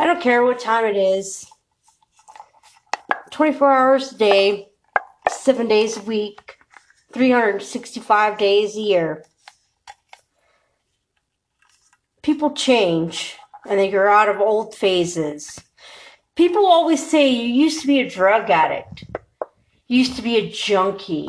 I 0.00 0.06
don't 0.06 0.22
care 0.22 0.42
what 0.42 0.58
time 0.58 0.86
it 0.86 0.96
is. 0.96 1.46
24 3.32 3.70
hours 3.70 4.12
a 4.12 4.16
day, 4.16 4.68
7 5.28 5.68
days 5.68 5.98
a 5.98 6.00
week, 6.00 6.56
365 7.12 8.38
days 8.38 8.76
a 8.78 8.80
year. 8.80 9.24
People 12.22 12.52
change 12.52 13.36
and 13.68 13.78
they 13.78 13.90
grow 13.90 14.10
out 14.10 14.30
of 14.30 14.40
old 14.40 14.74
phases. 14.74 15.60
People 16.34 16.64
always 16.64 17.06
say 17.06 17.28
you 17.28 17.52
used 17.52 17.82
to 17.82 17.86
be 17.86 18.00
a 18.00 18.08
drug 18.08 18.48
addict, 18.48 19.04
you 19.86 19.98
used 19.98 20.16
to 20.16 20.22
be 20.22 20.36
a 20.36 20.50
junkie, 20.50 21.28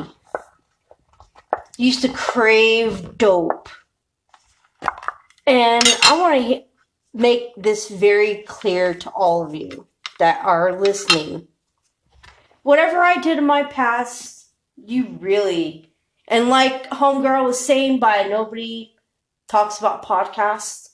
you 1.76 1.86
used 1.86 2.00
to 2.00 2.08
crave 2.08 3.18
dope. 3.18 3.68
And 5.46 5.84
I 6.04 6.18
want 6.18 6.40
to 6.40 6.64
make 7.14 7.54
this 7.56 7.88
very 7.88 8.42
clear 8.42 8.94
to 8.94 9.10
all 9.10 9.44
of 9.44 9.54
you 9.54 9.86
that 10.18 10.44
are 10.44 10.80
listening. 10.80 11.48
Whatever 12.62 12.98
I 12.98 13.18
did 13.18 13.38
in 13.38 13.46
my 13.46 13.64
past, 13.64 14.48
you 14.76 15.16
really, 15.20 15.92
and 16.28 16.48
like 16.48 16.88
Homegirl 16.90 17.44
was 17.44 17.64
saying 17.64 17.98
by 17.98 18.22
Nobody 18.24 18.94
Talks 19.48 19.78
About 19.78 20.04
Podcasts, 20.04 20.90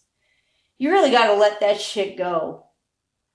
you 0.79 0.91
really 0.91 1.11
got 1.11 1.27
to 1.27 1.35
let 1.35 1.61
that 1.61 1.81
shit 1.81 2.17
go. 2.17 2.67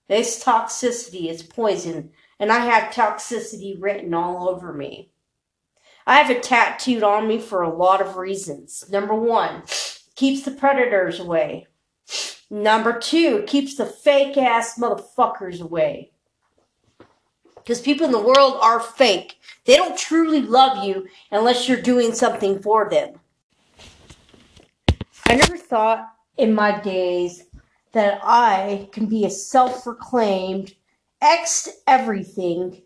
This 0.07 0.43
toxicity 0.43 1.29
is 1.29 1.43
poison, 1.43 2.11
and 2.39 2.51
I 2.51 2.59
have 2.59 2.93
toxicity 2.93 3.75
written 3.79 4.13
all 4.13 4.49
over 4.49 4.73
me. 4.73 5.11
I 6.05 6.17
have 6.17 6.29
it 6.29 6.43
tattooed 6.43 7.03
on 7.03 7.27
me 7.27 7.39
for 7.39 7.61
a 7.61 7.73
lot 7.73 8.01
of 8.01 8.17
reasons. 8.17 8.83
Number 8.89 9.15
one, 9.15 9.63
keeps 10.15 10.43
the 10.43 10.51
predators 10.51 11.19
away. 11.19 11.67
Number 12.53 12.99
two, 12.99 13.41
keeps 13.47 13.77
the 13.77 13.85
fake 13.87 14.37
ass 14.37 14.77
motherfuckers 14.77 15.59
away. 15.59 16.11
Because 17.55 17.81
people 17.81 18.05
in 18.05 18.11
the 18.11 18.19
world 18.21 18.59
are 18.61 18.79
fake. 18.79 19.39
They 19.65 19.75
don't 19.75 19.97
truly 19.97 20.43
love 20.43 20.83
you 20.83 21.07
unless 21.31 21.67
you're 21.67 21.81
doing 21.81 22.13
something 22.13 22.61
for 22.61 22.87
them. 22.91 23.19
I 25.25 25.33
never 25.33 25.57
thought 25.57 26.13
in 26.37 26.53
my 26.53 26.79
days 26.79 27.45
that 27.91 28.19
I 28.21 28.87
can 28.91 29.07
be 29.07 29.25
a 29.25 29.31
self 29.31 29.83
proclaimed 29.83 30.75
ex 31.23 31.67
everything 31.87 32.83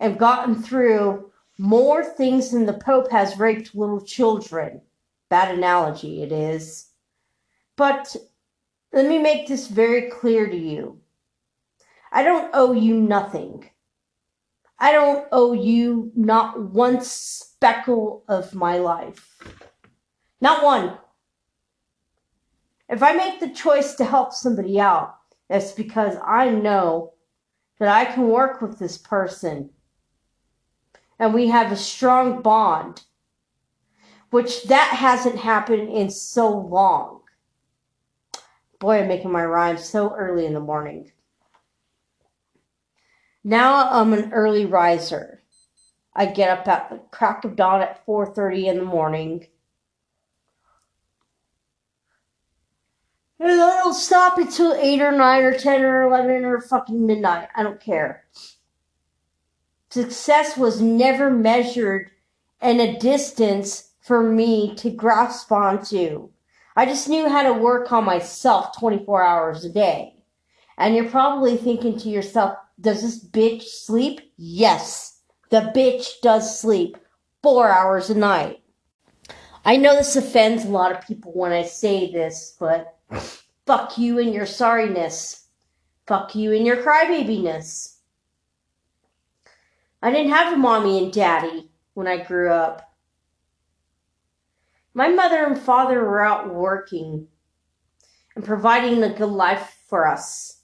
and 0.00 0.18
gotten 0.18 0.54
through 0.54 1.30
more 1.58 2.02
things 2.02 2.50
than 2.50 2.64
the 2.64 2.80
Pope 2.82 3.10
has 3.10 3.38
raped 3.38 3.74
little 3.74 4.00
children. 4.00 4.80
Bad 5.28 5.54
analogy, 5.54 6.22
it 6.22 6.32
is. 6.32 6.86
But 7.76 8.16
let 8.92 9.06
me 9.06 9.18
make 9.18 9.48
this 9.48 9.68
very 9.68 10.10
clear 10.10 10.46
to 10.46 10.56
you. 10.56 11.00
I 12.10 12.22
don't 12.22 12.50
owe 12.52 12.72
you 12.72 13.00
nothing. 13.00 13.70
I 14.78 14.92
don't 14.92 15.26
owe 15.32 15.52
you 15.52 16.12
not 16.14 16.60
one 16.60 17.00
speckle 17.00 18.24
of 18.28 18.54
my 18.54 18.78
life. 18.78 19.38
Not 20.40 20.62
one. 20.62 20.98
If 22.88 23.02
I 23.02 23.12
make 23.12 23.40
the 23.40 23.48
choice 23.48 23.94
to 23.94 24.04
help 24.04 24.32
somebody 24.32 24.78
out, 24.78 25.16
it's 25.48 25.72
because 25.72 26.16
I 26.26 26.50
know 26.50 27.14
that 27.78 27.88
I 27.88 28.04
can 28.04 28.28
work 28.28 28.60
with 28.60 28.78
this 28.78 28.98
person 28.98 29.70
and 31.18 31.32
we 31.32 31.48
have 31.48 31.72
a 31.72 31.76
strong 31.76 32.42
bond, 32.42 33.04
which 34.30 34.64
that 34.64 34.90
hasn't 34.96 35.36
happened 35.36 35.88
in 35.88 36.10
so 36.10 36.50
long. 36.50 37.21
Boy, 38.82 38.98
I'm 38.98 39.06
making 39.06 39.30
my 39.30 39.44
rhymes 39.44 39.84
so 39.84 40.12
early 40.12 40.44
in 40.44 40.54
the 40.54 40.58
morning. 40.60 41.12
Now 43.44 43.88
I'm 43.88 44.12
an 44.12 44.32
early 44.32 44.66
riser. 44.66 45.40
I 46.16 46.26
get 46.26 46.50
up 46.50 46.66
at 46.66 46.90
the 46.90 46.98
crack 47.12 47.44
of 47.44 47.54
dawn 47.54 47.80
at 47.80 48.04
4:30 48.04 48.66
in 48.66 48.78
the 48.78 48.84
morning. 48.84 49.46
And 53.38 53.52
I 53.52 53.76
don't 53.76 53.94
stop 53.94 54.36
until 54.36 54.74
8 54.74 55.00
or 55.00 55.12
9 55.12 55.42
or 55.44 55.56
10 55.56 55.84
or 55.84 56.02
11 56.02 56.44
or 56.44 56.60
fucking 56.60 57.06
midnight. 57.06 57.50
I 57.54 57.62
don't 57.62 57.80
care. 57.80 58.24
Success 59.90 60.56
was 60.56 60.80
never 60.80 61.30
measured 61.30 62.10
in 62.60 62.80
a 62.80 62.98
distance 62.98 63.92
for 64.00 64.24
me 64.24 64.74
to 64.74 64.90
grasp 64.90 65.52
onto. 65.52 66.30
I 66.74 66.86
just 66.86 67.08
knew 67.08 67.28
how 67.28 67.42
to 67.42 67.52
work 67.52 67.92
on 67.92 68.04
myself 68.04 68.78
24 68.78 69.22
hours 69.22 69.64
a 69.64 69.68
day. 69.68 70.16
And 70.78 70.94
you're 70.94 71.10
probably 71.10 71.56
thinking 71.56 71.98
to 71.98 72.08
yourself, 72.08 72.56
does 72.80 73.02
this 73.02 73.24
bitch 73.24 73.62
sleep? 73.62 74.32
Yes, 74.36 75.20
the 75.50 75.72
bitch 75.74 76.20
does 76.22 76.58
sleep 76.58 76.96
four 77.42 77.70
hours 77.70 78.08
a 78.08 78.14
night. 78.14 78.62
I 79.64 79.76
know 79.76 79.94
this 79.94 80.16
offends 80.16 80.64
a 80.64 80.68
lot 80.68 80.92
of 80.92 81.06
people 81.06 81.32
when 81.34 81.52
I 81.52 81.62
say 81.62 82.10
this, 82.10 82.56
but 82.58 82.96
fuck 83.66 83.98
you 83.98 84.18
and 84.18 84.32
your 84.32 84.46
sorriness. 84.46 85.44
Fuck 86.06 86.34
you 86.34 86.52
and 86.52 86.66
your 86.66 86.82
crybabiness. 86.82 87.96
I 90.02 90.10
didn't 90.10 90.32
have 90.32 90.52
a 90.52 90.56
mommy 90.56 91.04
and 91.04 91.12
daddy 91.12 91.70
when 91.94 92.08
I 92.08 92.24
grew 92.24 92.50
up. 92.50 92.91
My 94.94 95.08
mother 95.08 95.44
and 95.44 95.58
father 95.58 96.00
were 96.00 96.24
out 96.24 96.52
working 96.52 97.28
and 98.36 98.44
providing 98.44 99.02
a 99.02 99.12
good 99.12 99.30
life 99.30 99.78
for 99.88 100.06
us. 100.06 100.60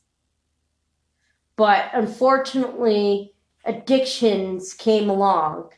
But 1.56 1.90
unfortunately, 1.92 3.34
addictions 3.64 4.74
came 4.74 5.10
along, 5.10 5.70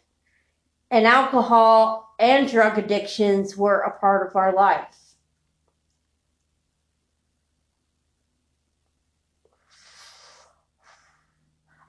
and 0.90 1.06
alcohol 1.06 2.14
and 2.18 2.50
drug 2.50 2.76
addictions 2.76 3.56
were 3.56 3.80
a 3.80 3.98
part 3.98 4.28
of 4.28 4.36
our 4.36 4.52
life. 4.52 4.96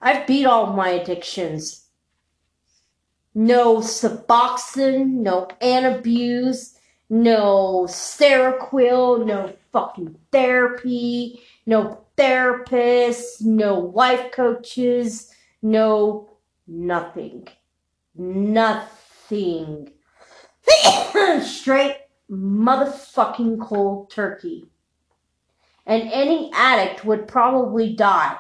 I've 0.02 0.26
beat 0.26 0.46
all 0.46 0.74
my 0.74 0.90
addictions 0.90 1.81
no 3.34 3.78
Suboxone, 3.78 5.08
no 5.08 5.48
Antabuse, 5.62 6.76
no 7.10 7.86
Seroquel, 7.88 9.26
no 9.26 9.54
fucking 9.72 10.16
therapy, 10.32 11.42
no 11.66 12.06
therapists, 12.18 13.42
no 13.42 13.80
life 13.80 14.32
coaches, 14.32 15.32
no 15.62 16.30
nothing. 16.68 17.48
Nothing. 18.16 19.90
Straight 21.42 21.98
motherfucking 22.30 23.62
cold 23.62 24.10
turkey. 24.10 24.66
And 25.86 26.10
any 26.12 26.52
addict 26.54 27.04
would 27.06 27.28
probably 27.28 27.94
die 27.94 28.38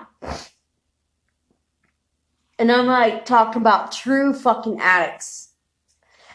and 2.61 2.71
I'm 2.71 2.85
like 2.85 3.25
talking 3.25 3.59
about 3.59 3.91
true 3.91 4.33
fucking 4.33 4.79
addicts. 4.79 5.53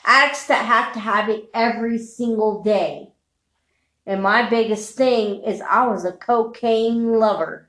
Addicts 0.05 0.49
that 0.49 0.65
have 0.65 0.93
to 0.95 0.99
have 0.99 1.29
it 1.29 1.49
every 1.55 1.99
single 1.99 2.65
day. 2.65 3.13
And 4.07 4.25
my 4.25 4.51
biggest 4.51 4.97
thing 4.97 5.45
is 5.45 5.61
I 5.61 5.87
was 5.87 6.05
a 6.05 6.11
cocaine 6.11 7.21
lover. 7.21 7.69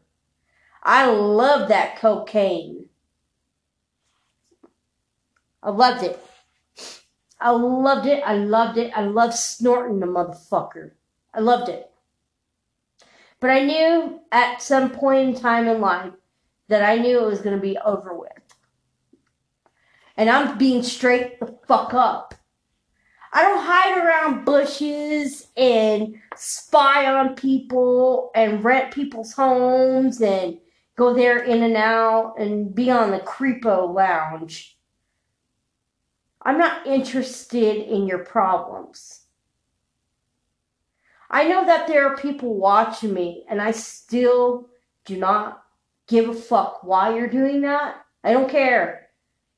I 0.81 1.05
loved 1.05 1.69
that 1.69 1.99
cocaine. 1.99 2.85
I 5.61 5.69
loved 5.69 6.01
it. 6.01 6.19
I 7.39 7.51
loved 7.51 8.07
it. 8.07 8.23
I 8.25 8.37
loved 8.37 8.79
it. 8.79 8.91
I 8.95 9.01
loved 9.01 9.35
snorting 9.35 9.99
the 9.99 10.07
motherfucker. 10.07 10.93
I 11.31 11.41
loved 11.41 11.69
it. 11.69 11.91
But 13.39 13.51
I 13.51 13.63
knew 13.65 14.19
at 14.31 14.63
some 14.63 14.89
point 14.89 15.29
in 15.29 15.39
time 15.39 15.67
in 15.67 15.79
life 15.79 16.13
that 16.69 16.81
I 16.81 16.97
knew 16.97 17.19
it 17.19 17.27
was 17.27 17.41
going 17.41 17.55
to 17.55 17.61
be 17.61 17.77
over 17.77 18.17
with 18.17 18.31
and 20.17 20.29
I'm 20.29 20.57
being 20.57 20.83
straight 20.83 21.39
the 21.39 21.55
fuck 21.67 21.93
up. 21.93 22.33
I 23.31 23.43
don't 23.43 23.63
hide 23.63 23.97
around 23.97 24.45
bushes 24.45 25.47
and 25.55 26.15
spy 26.35 27.05
on 27.05 27.35
people 27.35 28.31
and 28.33 28.63
rent 28.63 28.93
people's 28.93 29.33
homes 29.33 30.21
and 30.21 30.57
go 30.95 31.13
there 31.13 31.43
in 31.43 31.61
and 31.61 31.77
out 31.77 32.35
and 32.39 32.73
be 32.73 32.89
on 32.89 33.11
the 33.11 33.19
creepo 33.19 33.93
lounge. 33.93 34.77
I'm 36.41 36.57
not 36.57 36.87
interested 36.87 37.75
in 37.75 38.07
your 38.07 38.19
problems. 38.19 39.25
I 41.29 41.47
know 41.47 41.65
that 41.65 41.87
there 41.87 42.07
are 42.07 42.17
people 42.17 42.55
watching 42.55 43.13
me 43.13 43.45
and 43.49 43.61
I 43.61 43.71
still 43.71 44.69
do 45.05 45.17
not 45.17 45.63
give 46.07 46.29
a 46.29 46.33
fuck 46.33 46.83
why 46.83 47.13
you're 47.13 47.27
doing 47.27 47.61
that. 47.61 48.05
I 48.23 48.31
don't 48.31 48.49
care. 48.49 49.06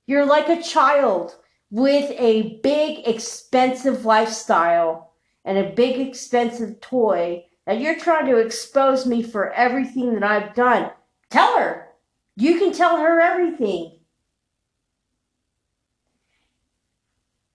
You're 0.09 0.25
like 0.25 0.49
a 0.49 0.59
child 0.59 1.35
with 1.69 2.09
a 2.17 2.59
big, 2.63 3.07
expensive 3.07 4.05
lifestyle 4.05 5.13
and 5.45 5.55
a 5.55 5.69
big, 5.69 5.99
expensive 5.99 6.81
toy 6.81 7.45
that 7.67 7.79
you're 7.79 7.99
trying 7.99 8.25
to 8.25 8.37
expose 8.37 9.05
me 9.05 9.21
for 9.21 9.53
everything 9.53 10.15
that 10.15 10.23
I've 10.23 10.55
done. 10.55 10.89
Tell 11.29 11.59
her. 11.59 11.89
You 12.35 12.57
can 12.57 12.73
tell 12.73 12.97
her 12.97 13.21
everything. 13.21 13.99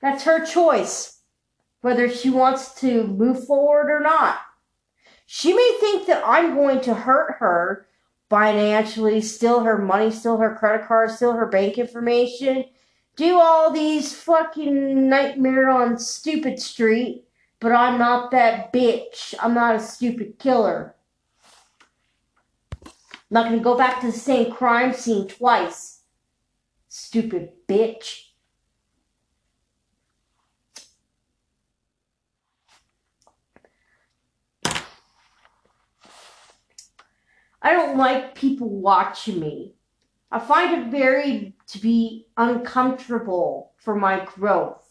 That's 0.01 0.23
her 0.23 0.47
choice, 0.47 1.23
whether 1.81 2.09
she 2.09 2.31
wants 2.31 2.81
to 2.83 3.09
move 3.09 3.49
forward 3.49 3.91
or 3.91 3.99
not. 3.99 4.39
She 5.27 5.53
may 5.53 5.77
think 5.81 6.07
that 6.07 6.23
I'm 6.25 6.55
going 6.55 6.83
to 6.83 6.95
hurt 6.95 7.35
her 7.41 7.89
financially, 8.35 9.21
steal 9.21 9.61
her 9.61 9.79
money, 9.79 10.11
steal 10.11 10.39
her 10.39 10.57
credit 10.57 10.89
card, 10.89 11.09
steal 11.09 11.35
her 11.35 11.47
bank 11.47 11.79
information, 11.79 12.65
do 13.15 13.39
all 13.39 13.71
these 13.71 14.13
fucking 14.13 15.09
nightmare 15.09 15.69
on 15.69 15.97
stupid 15.97 16.59
street, 16.59 17.29
but 17.61 17.71
I'm 17.71 17.97
not 17.97 18.33
that 18.33 18.73
bitch. 18.73 19.37
I'm 19.39 19.55
not 19.55 19.77
a 19.77 19.79
stupid 19.79 20.41
killer. 20.41 20.97
I'm 22.85 22.91
not 23.31 23.45
gonna 23.45 23.61
go 23.61 23.79
back 23.79 24.01
to 24.01 24.07
the 24.07 24.19
same 24.19 24.51
crime 24.51 24.93
scene 24.93 25.29
twice. 25.29 26.01
Stupid 26.89 27.51
bitch. 27.69 28.31
I 37.65 37.73
don't 37.73 37.97
like 37.97 38.35
people 38.35 38.69
watching 38.69 39.41
me. 39.41 39.73
I 40.31 40.39
find 40.39 40.83
it 40.83 40.91
very 40.91 41.55
to 41.69 41.79
be 41.79 42.27
uncomfortable 42.37 43.73
for 43.79 43.97
my 43.97 44.23
growth. 44.23 44.87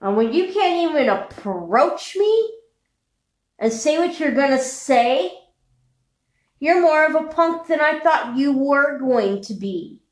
And 0.00 0.16
when 0.16 0.32
you 0.32 0.52
can't 0.52 0.92
even 0.92 1.08
approach 1.08 2.14
me 2.14 2.52
and 3.58 3.72
say 3.72 3.98
what 3.98 4.20
you're 4.20 4.30
gonna 4.30 4.60
say, 4.60 5.32
you're 6.60 6.80
more 6.80 7.04
of 7.04 7.16
a 7.16 7.26
punk 7.26 7.66
than 7.66 7.80
I 7.80 7.98
thought 7.98 8.36
you 8.36 8.56
were 8.56 8.98
going 9.00 9.42
to 9.42 9.54
be. 9.54 10.02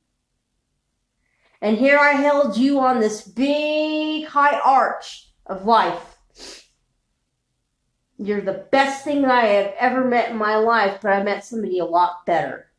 And 1.61 1.77
here 1.77 1.99
I 1.99 2.15
held 2.15 2.56
you 2.56 2.81
on 2.81 2.99
this 2.99 3.23
big 3.23 4.27
high 4.27 4.59
arch 4.59 5.31
of 5.47 5.67
life. 5.67 6.12
You're 8.19 8.41
the 8.41 8.67
best 8.70 9.05
thing 9.05 9.25
I 9.25 9.47
have 9.47 9.75
ever 9.79 10.05
met 10.05 10.31
in 10.31 10.37
my 10.37 10.56
life, 10.56 10.99
but 11.03 11.12
I 11.12 11.23
met 11.23 11.44
somebody 11.44 11.79
a 11.79 11.85
lot 11.85 12.25
better 12.26 12.70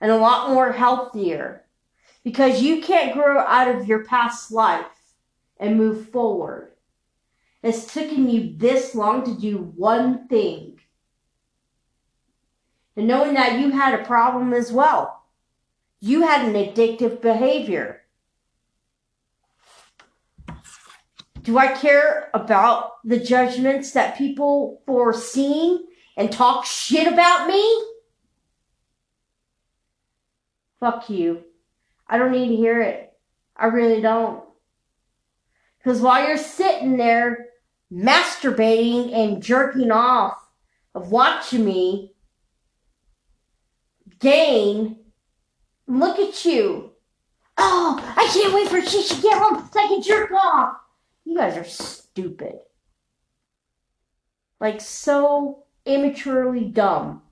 and 0.00 0.10
a 0.10 0.16
lot 0.16 0.50
more 0.52 0.72
healthier 0.72 1.64
because 2.22 2.62
you 2.62 2.82
can't 2.82 3.14
grow 3.14 3.38
out 3.40 3.68
of 3.74 3.86
your 3.86 4.04
past 4.04 4.52
life 4.52 4.86
and 5.58 5.76
move 5.76 6.10
forward. 6.10 6.72
It's 7.62 7.92
taken 7.92 8.28
you 8.28 8.54
this 8.56 8.94
long 8.94 9.24
to 9.24 9.34
do 9.34 9.72
one 9.76 10.28
thing. 10.28 10.78
And 12.96 13.08
knowing 13.08 13.34
that 13.34 13.58
you 13.58 13.70
had 13.70 13.98
a 13.98 14.04
problem 14.04 14.52
as 14.52 14.72
well. 14.72 15.22
You 16.00 16.22
had 16.22 16.46
an 16.46 16.54
addictive 16.54 17.20
behavior. 17.20 18.02
Do 21.48 21.56
I 21.56 21.68
care 21.68 22.28
about 22.34 23.02
the 23.04 23.18
judgments 23.18 23.92
that 23.92 24.18
people 24.18 24.82
foreseen 24.84 25.78
and 26.14 26.30
talk 26.30 26.66
shit 26.66 27.10
about 27.10 27.48
me? 27.48 27.84
Fuck 30.78 31.08
you. 31.08 31.44
I 32.06 32.18
don't 32.18 32.32
need 32.32 32.48
to 32.48 32.56
hear 32.56 32.82
it. 32.82 33.14
I 33.56 33.68
really 33.68 34.02
don't. 34.02 34.44
Because 35.78 36.02
while 36.02 36.28
you're 36.28 36.36
sitting 36.36 36.98
there 36.98 37.46
masturbating 37.90 39.14
and 39.14 39.42
jerking 39.42 39.90
off 39.90 40.36
of 40.94 41.10
watching 41.10 41.64
me 41.64 42.12
gain, 44.18 44.98
look 45.86 46.18
at 46.18 46.44
you. 46.44 46.90
Oh, 47.56 48.14
I 48.18 48.28
can't 48.34 48.52
wait 48.52 48.68
for 48.68 48.86
she 48.86 49.02
to 49.02 49.22
get 49.22 49.38
home 49.38 49.66
so 49.72 49.80
I 49.80 49.86
can 49.86 50.02
jerk 50.02 50.30
off. 50.30 50.76
You 51.28 51.36
guys 51.36 51.56
are 51.58 51.64
stupid. 51.64 52.54
Like 54.58 54.80
so 54.80 55.64
immaturely 55.84 56.64
dumb 56.64 57.22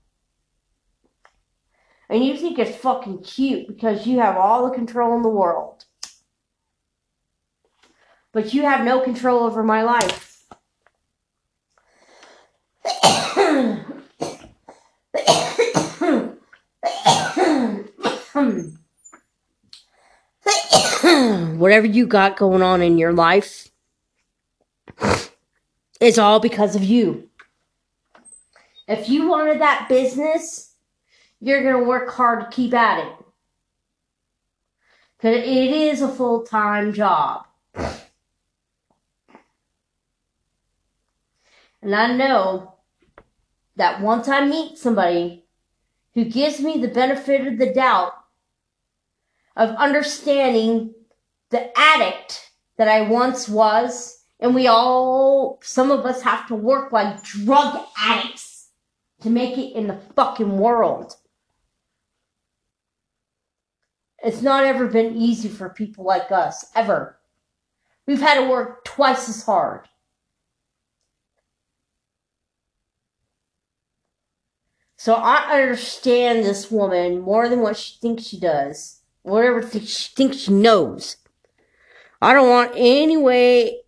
and 2.09 2.23
you 2.23 2.37
think 2.37 2.57
it's 2.57 2.77
fucking 2.77 3.23
cute 3.23 3.67
because 3.67 4.07
you 4.07 4.19
have 4.19 4.37
all 4.37 4.67
the 4.67 4.75
control 4.75 5.15
in 5.15 5.23
the 5.23 5.29
world. 5.29 5.83
But 8.31 8.53
you 8.53 8.63
have 8.63 8.85
no 8.85 9.01
control 9.01 9.43
over 9.43 9.63
my 9.63 9.83
life. 9.83 10.45
Whatever 21.57 21.87
you 21.87 22.05
got 22.07 22.37
going 22.37 22.61
on 22.61 22.81
in 22.81 22.97
your 22.97 23.11
life, 23.11 23.67
it's 25.99 26.17
all 26.17 26.39
because 26.39 26.75
of 26.75 26.83
you. 26.83 27.29
If 28.87 29.09
you 29.09 29.27
wanted 29.27 29.59
that 29.61 29.87
business, 29.89 30.73
you're 31.39 31.63
going 31.63 31.83
to 31.83 31.89
work 31.89 32.09
hard 32.09 32.41
to 32.41 32.55
keep 32.55 32.73
at 32.73 33.05
it. 33.05 33.13
Because 35.17 35.37
it 35.37 35.47
is 35.47 36.01
a 36.01 36.07
full 36.07 36.43
time 36.43 36.93
job. 36.93 37.45
And 41.81 41.95
I 41.95 42.13
know 42.13 42.75
that 43.75 44.01
once 44.01 44.27
I 44.27 44.45
meet 44.45 44.77
somebody 44.77 45.45
who 46.13 46.25
gives 46.25 46.59
me 46.59 46.79
the 46.79 46.87
benefit 46.87 47.47
of 47.47 47.57
the 47.57 47.73
doubt 47.73 48.13
of 49.55 49.69
understanding 49.75 50.93
the 51.49 51.77
addict 51.77 52.51
that 52.77 52.87
I 52.87 53.01
once 53.01 53.47
was, 53.47 54.16
and 54.39 54.53
we 54.53 54.67
all, 54.67 55.59
some 55.63 55.91
of 55.91 56.05
us 56.05 56.21
have 56.21 56.47
to 56.47 56.55
work 56.55 56.91
like 56.91 57.23
drug 57.23 57.83
addicts 57.97 58.69
to 59.21 59.29
make 59.29 59.57
it 59.57 59.75
in 59.75 59.87
the 59.87 59.99
fucking 60.15 60.57
world. 60.57 61.15
It's 64.23 64.41
not 64.41 64.63
ever 64.63 64.87
been 64.87 65.15
easy 65.15 65.49
for 65.49 65.69
people 65.69 66.03
like 66.03 66.31
us, 66.31 66.65
ever. 66.75 67.17
We've 68.05 68.21
had 68.21 68.41
to 68.41 68.49
work 68.49 68.85
twice 68.85 69.27
as 69.27 69.43
hard. 69.43 69.87
So 74.97 75.13
I 75.13 75.61
understand 75.61 76.43
this 76.43 76.69
woman 76.69 77.21
more 77.21 77.47
than 77.47 77.61
what 77.61 77.77
she 77.77 77.97
thinks 77.99 78.23
she 78.23 78.39
does, 78.39 79.01
whatever 79.21 79.61
she 79.61 79.79
thinks 79.79 80.37
she 80.37 80.51
knows. 80.51 81.17
I 82.21 82.33
don't 82.33 82.49
want 82.49 82.73
any 82.75 83.15
way 83.15 83.81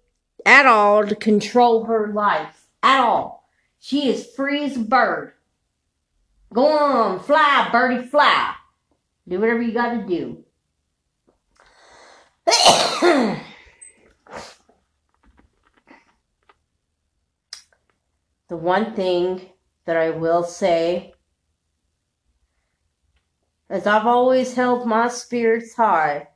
at 0.46 0.66
all 0.66 1.06
to 1.06 1.16
control 1.16 1.86
her 1.86 2.08
life. 2.14 2.68
At 2.82 3.02
all. 3.02 3.50
She 3.80 4.10
is 4.10 4.26
free 4.26 4.64
as 4.64 4.78
a 4.78 4.82
bird. 4.82 5.34
Go 6.54 6.66
on, 6.66 7.20
fly, 7.20 7.70
birdie, 7.72 8.08
fly. 8.08 8.56
Do 9.28 9.40
whatever 9.40 9.62
you 9.62 9.72
got 9.72 9.94
to 9.94 10.06
do. 10.08 10.44
the 18.48 18.58
one 18.58 18.96
thing 18.96 19.42
that 19.86 19.96
I 19.96 20.10
will 20.10 20.44
say 20.44 21.14
is 23.70 23.86
I've 23.86 24.08
always 24.08 24.56
held 24.56 24.88
my 24.88 25.08
spirits 25.10 25.76
high 25.76 26.30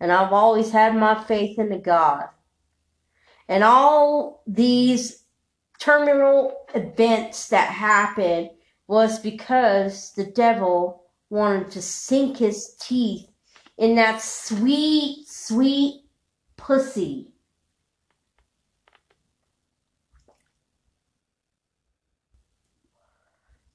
and 0.00 0.10
I've 0.10 0.32
always 0.32 0.70
had 0.70 0.96
my 0.96 1.22
faith 1.24 1.58
in 1.58 1.68
the 1.68 1.78
God. 1.78 2.28
And 3.48 3.64
all 3.64 4.42
these 4.46 5.24
terminal 5.80 6.66
events 6.74 7.48
that 7.48 7.70
happened 7.70 8.50
was 8.86 9.18
because 9.18 10.12
the 10.12 10.24
devil 10.24 11.04
wanted 11.30 11.70
to 11.70 11.82
sink 11.82 12.38
his 12.38 12.74
teeth 12.80 13.28
in 13.76 13.94
that 13.94 14.20
sweet, 14.20 15.26
sweet 15.28 16.02
pussy. 16.56 17.28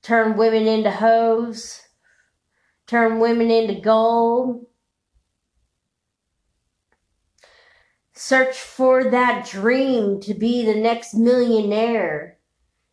Turn 0.01 0.35
women 0.35 0.67
into 0.67 0.91
hoes. 0.91 1.81
Turn 2.87 3.19
women 3.19 3.49
into 3.49 3.79
gold. 3.79 4.65
Search 8.25 8.55
for 8.55 9.11
that 9.11 9.45
dream 9.45 10.21
to 10.21 10.33
be 10.33 10.63
the 10.63 10.79
next 10.79 11.13
millionaire 11.13 12.37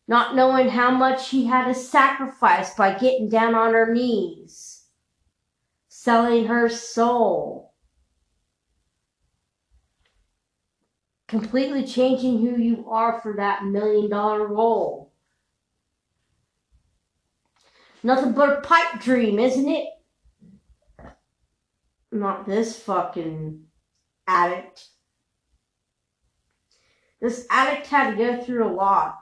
not 0.08 0.34
knowing 0.34 0.70
how 0.70 0.90
much 0.90 1.28
she 1.28 1.44
had 1.46 1.66
to 1.66 1.74
sacrifice 1.74 2.74
by 2.74 2.98
getting 2.98 3.28
down 3.28 3.54
on 3.54 3.72
her 3.72 3.94
knees, 3.94 4.86
selling 5.88 6.46
her 6.46 6.68
soul. 6.68 7.72
completely 11.28 11.86
changing 11.86 12.40
who 12.40 12.60
you 12.60 12.90
are 12.90 13.20
for 13.20 13.36
that 13.36 13.64
million 13.64 14.10
dollar 14.10 14.48
role. 14.48 15.12
Nothing 18.02 18.32
but 18.32 18.58
a 18.58 18.60
pipe 18.62 19.00
dream, 19.00 19.38
isn't 19.38 19.68
it? 19.68 19.86
Not 22.10 22.48
this 22.48 22.80
fucking 22.80 23.62
addict. 24.26 24.88
This 27.20 27.46
addict 27.50 27.86
had 27.86 28.12
to 28.12 28.16
go 28.16 28.42
through 28.42 28.66
a 28.66 28.72
lot 28.72 29.18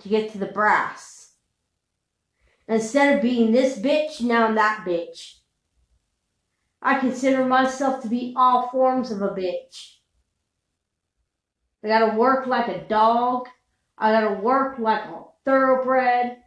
to 0.00 0.08
get 0.08 0.32
to 0.32 0.38
the 0.38 0.46
brass. 0.46 1.34
Instead 2.68 3.16
of 3.16 3.22
being 3.22 3.52
this 3.52 3.78
bitch, 3.78 4.20
now 4.22 4.46
I'm 4.46 4.54
that 4.54 4.84
bitch. 4.86 5.38
I 6.80 6.98
consider 6.98 7.44
myself 7.44 8.02
to 8.02 8.08
be 8.08 8.32
all 8.36 8.68
forms 8.70 9.10
of 9.10 9.22
a 9.22 9.28
bitch. 9.28 9.96
I 11.84 11.88
gotta 11.88 12.16
work 12.16 12.46
like 12.46 12.68
a 12.68 12.84
dog. 12.84 13.48
I 13.98 14.10
gotta 14.12 14.40
work 14.40 14.78
like 14.78 15.04
a 15.04 15.22
thoroughbred. 15.44 16.38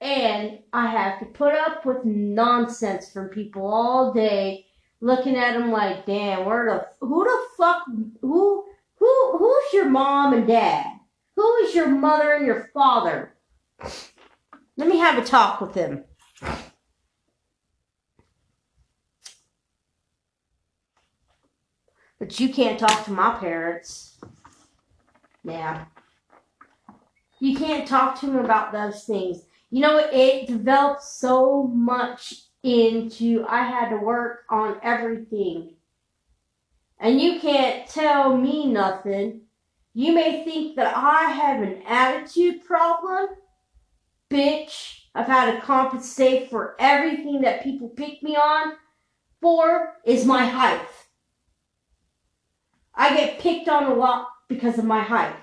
And 0.00 0.60
I 0.72 0.86
have 0.86 1.18
to 1.20 1.26
put 1.26 1.54
up 1.54 1.84
with 1.84 2.04
nonsense 2.04 3.10
from 3.10 3.28
people 3.28 3.66
all 3.66 4.12
day, 4.12 4.66
looking 5.00 5.36
at 5.36 5.54
them 5.54 5.72
like, 5.72 6.06
damn, 6.06 6.44
where 6.44 6.88
the, 7.00 7.06
who 7.06 7.24
the 7.24 7.38
fuck, 7.56 7.82
who, 8.20 8.64
who, 8.98 9.38
who's 9.38 9.72
your 9.72 9.88
mom 9.88 10.32
and 10.32 10.46
dad? 10.46 10.86
Who 11.36 11.56
is 11.56 11.74
your 11.74 11.88
mother 11.88 12.32
and 12.32 12.46
your 12.46 12.70
father? 12.74 13.34
Let 14.76 14.88
me 14.88 14.98
have 14.98 15.18
a 15.18 15.24
talk 15.24 15.60
with 15.60 15.74
them. 15.74 16.04
But 22.18 22.40
you 22.40 22.52
can't 22.52 22.78
talk 22.78 23.04
to 23.04 23.12
my 23.12 23.34
parents. 23.38 24.18
Yeah. 25.44 25.84
You 27.38 27.56
can't 27.56 27.86
talk 27.86 28.18
to 28.20 28.26
them 28.26 28.38
about 28.38 28.72
those 28.72 29.04
things. 29.04 29.42
You 29.70 29.82
know, 29.82 29.98
it 29.98 30.48
developed 30.48 31.02
so 31.02 31.64
much 31.68 32.34
into 32.64 33.44
I 33.48 33.62
had 33.62 33.90
to 33.90 33.96
work 33.96 34.44
on 34.50 34.78
everything. 34.82 35.74
And 37.00 37.20
you 37.20 37.38
can't 37.40 37.88
tell 37.88 38.36
me 38.36 38.66
nothing. 38.66 39.42
You 39.94 40.12
may 40.12 40.44
think 40.44 40.76
that 40.76 40.96
I 40.96 41.30
have 41.30 41.62
an 41.62 41.82
attitude 41.86 42.64
problem. 42.64 43.28
Bitch, 44.30 45.00
I've 45.14 45.26
had 45.26 45.54
to 45.54 45.60
compensate 45.60 46.50
for 46.50 46.76
everything 46.78 47.40
that 47.42 47.62
people 47.62 47.88
pick 47.88 48.22
me 48.22 48.36
on 48.36 48.74
for 49.40 49.94
is 50.04 50.24
my 50.24 50.44
height. 50.46 50.86
I 52.94 53.16
get 53.16 53.38
picked 53.38 53.68
on 53.68 53.84
a 53.84 53.94
lot 53.94 54.28
because 54.48 54.78
of 54.78 54.84
my 54.84 55.02
height. 55.02 55.36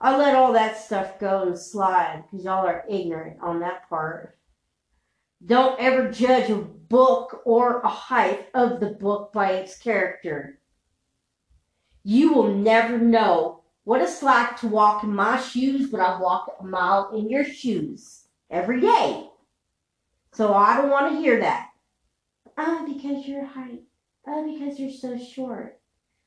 I 0.00 0.16
let 0.16 0.36
all 0.36 0.52
that 0.52 0.76
stuff 0.76 1.18
go 1.18 1.44
and 1.44 1.58
slide 1.58 2.24
because 2.30 2.44
y'all 2.44 2.66
are 2.66 2.84
ignorant 2.88 3.38
on 3.40 3.60
that 3.60 3.88
part. 3.88 4.35
Don't 5.44 5.78
ever 5.78 6.10
judge 6.10 6.50
a 6.50 6.56
book 6.56 7.42
or 7.44 7.80
a 7.80 7.88
height 7.88 8.48
of 8.54 8.80
the 8.80 8.90
book 8.90 9.32
by 9.32 9.52
its 9.52 9.78
character. 9.78 10.58
You 12.02 12.32
will 12.32 12.54
never 12.54 12.98
know 12.98 13.62
what 13.84 14.00
it's 14.00 14.22
like 14.22 14.56
to 14.60 14.68
walk 14.68 15.04
in 15.04 15.14
my 15.14 15.40
shoes, 15.40 15.90
but 15.90 16.00
I 16.00 16.20
walk 16.20 16.56
a 16.58 16.64
mile 16.64 17.10
in 17.14 17.28
your 17.28 17.44
shoes 17.44 18.28
every 18.50 18.80
day. 18.80 19.28
So 20.32 20.54
I 20.54 20.76
don't 20.76 20.90
want 20.90 21.12
to 21.12 21.20
hear 21.20 21.40
that. 21.40 21.70
Ah, 22.56 22.84
because 22.86 23.26
you're 23.26 23.44
height. 23.44 23.82
Ah, 24.26 24.42
because 24.42 24.78
you're 24.78 24.90
so 24.90 25.18
short. 25.18 25.78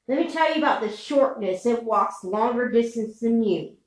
Let 0.07 0.19
me 0.19 0.31
tell 0.31 0.49
you 0.51 0.57
about 0.57 0.81
the 0.81 0.89
shortness. 0.89 1.65
It 1.65 1.83
walks 1.83 2.23
longer 2.23 2.69
distance 2.69 3.19
than 3.19 3.43
you. 3.43 3.77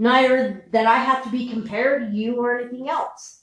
Neither 0.00 0.64
that 0.70 0.86
I 0.86 0.96
have 0.96 1.24
to 1.24 1.30
be 1.30 1.50
compared 1.50 2.10
to 2.10 2.16
you 2.16 2.36
or 2.36 2.58
anything 2.58 2.88
else 2.88 3.42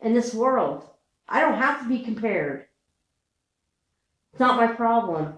in 0.00 0.12
this 0.12 0.34
world. 0.34 0.84
I 1.28 1.38
don't 1.38 1.54
have 1.54 1.80
to 1.80 1.88
be 1.88 2.00
compared. 2.00 2.66
It's 4.32 4.40
not 4.40 4.56
my 4.56 4.66
problem. 4.66 5.34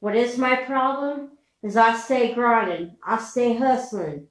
What 0.00 0.14
is 0.14 0.36
my 0.36 0.56
problem 0.56 1.38
is 1.62 1.74
I 1.74 1.96
stay 1.96 2.34
grinding. 2.34 2.96
I 3.02 3.16
stay 3.16 3.56
hustling. 3.56 4.26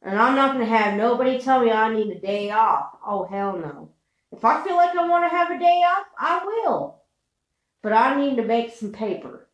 And 0.00 0.16
I'm 0.16 0.36
not 0.36 0.54
going 0.54 0.64
to 0.64 0.76
have 0.76 0.96
nobody 0.96 1.40
tell 1.40 1.64
me 1.64 1.72
I 1.72 1.92
need 1.92 2.12
a 2.12 2.20
day 2.20 2.52
off. 2.52 2.98
Oh, 3.04 3.24
hell 3.24 3.58
no. 3.58 3.90
If 4.30 4.44
I 4.44 4.62
feel 4.62 4.76
like 4.76 4.94
I 4.94 5.08
want 5.08 5.28
to 5.28 5.36
have 5.36 5.50
a 5.50 5.58
day 5.58 5.82
off, 5.84 6.06
I 6.16 6.44
will. 6.44 7.02
But 7.82 7.92
I 7.92 8.14
need 8.14 8.36
to 8.36 8.44
make 8.44 8.72
some 8.72 8.92
paper. 8.92 9.48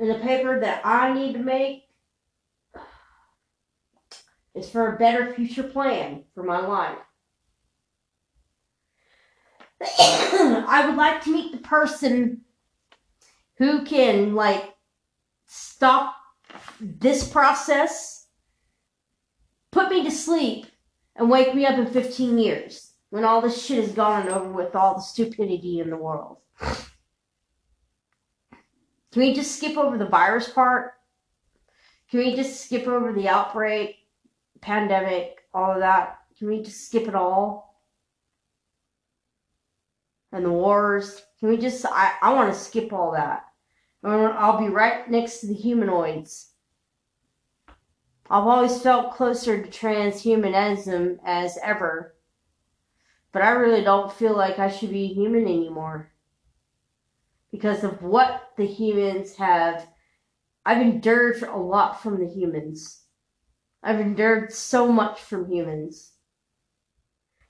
And 0.00 0.08
the 0.10 0.14
paper 0.14 0.58
that 0.58 0.80
I 0.82 1.12
need 1.12 1.34
to 1.34 1.38
make 1.38 1.84
is 4.54 4.70
for 4.70 4.94
a 4.94 4.98
better 4.98 5.34
future 5.34 5.62
plan 5.62 6.24
for 6.34 6.42
my 6.42 6.58
life. 6.58 6.98
I 10.00 10.84
would 10.86 10.96
like 10.96 11.22
to 11.24 11.32
meet 11.32 11.52
the 11.52 11.58
person 11.58 12.40
who 13.58 13.84
can, 13.84 14.34
like, 14.34 14.74
stop 15.46 16.16
this 16.80 17.28
process, 17.28 18.28
put 19.70 19.90
me 19.90 20.02
to 20.02 20.10
sleep, 20.10 20.66
and 21.14 21.30
wake 21.30 21.54
me 21.54 21.66
up 21.66 21.78
in 21.78 21.86
15 21.86 22.38
years 22.38 22.94
when 23.10 23.24
all 23.24 23.42
this 23.42 23.62
shit 23.62 23.78
is 23.78 23.92
gone 23.92 24.22
and 24.22 24.30
over 24.30 24.50
with 24.50 24.74
all 24.74 24.94
the 24.94 25.02
stupidity 25.02 25.80
in 25.80 25.90
the 25.90 25.96
world. 25.96 26.38
Can 29.12 29.22
we 29.22 29.34
just 29.34 29.56
skip 29.56 29.76
over 29.76 29.98
the 29.98 30.06
virus 30.06 30.48
part? 30.48 30.92
Can 32.10 32.20
we 32.20 32.36
just 32.36 32.64
skip 32.64 32.86
over 32.86 33.12
the 33.12 33.28
outbreak, 33.28 33.96
pandemic, 34.60 35.44
all 35.52 35.72
of 35.72 35.80
that? 35.80 36.18
Can 36.38 36.48
we 36.48 36.62
just 36.62 36.86
skip 36.86 37.08
it 37.08 37.14
all? 37.14 37.80
And 40.32 40.44
the 40.44 40.50
wars? 40.50 41.22
Can 41.40 41.48
we 41.48 41.56
just, 41.56 41.84
I, 41.86 42.12
I 42.22 42.34
want 42.34 42.52
to 42.52 42.58
skip 42.58 42.92
all 42.92 43.12
that. 43.12 43.46
I'll 44.02 44.58
be 44.58 44.68
right 44.68 45.10
next 45.10 45.40
to 45.40 45.46
the 45.46 45.54
humanoids. 45.54 46.52
I've 48.30 48.46
always 48.46 48.80
felt 48.80 49.12
closer 49.12 49.60
to 49.60 49.68
transhumanism 49.68 51.18
as 51.24 51.58
ever, 51.62 52.14
but 53.32 53.42
I 53.42 53.50
really 53.50 53.82
don't 53.82 54.12
feel 54.12 54.36
like 54.36 54.60
I 54.60 54.70
should 54.70 54.90
be 54.90 55.08
human 55.08 55.42
anymore. 55.42 56.12
Because 57.60 57.84
of 57.84 58.02
what 58.02 58.52
the 58.56 58.64
humans 58.64 59.36
have. 59.36 59.86
I've 60.64 60.80
endured 60.80 61.42
a 61.42 61.58
lot 61.58 62.02
from 62.02 62.18
the 62.18 62.26
humans. 62.26 63.02
I've 63.82 64.00
endured 64.00 64.50
so 64.50 64.90
much 64.90 65.20
from 65.20 65.52
humans. 65.52 66.12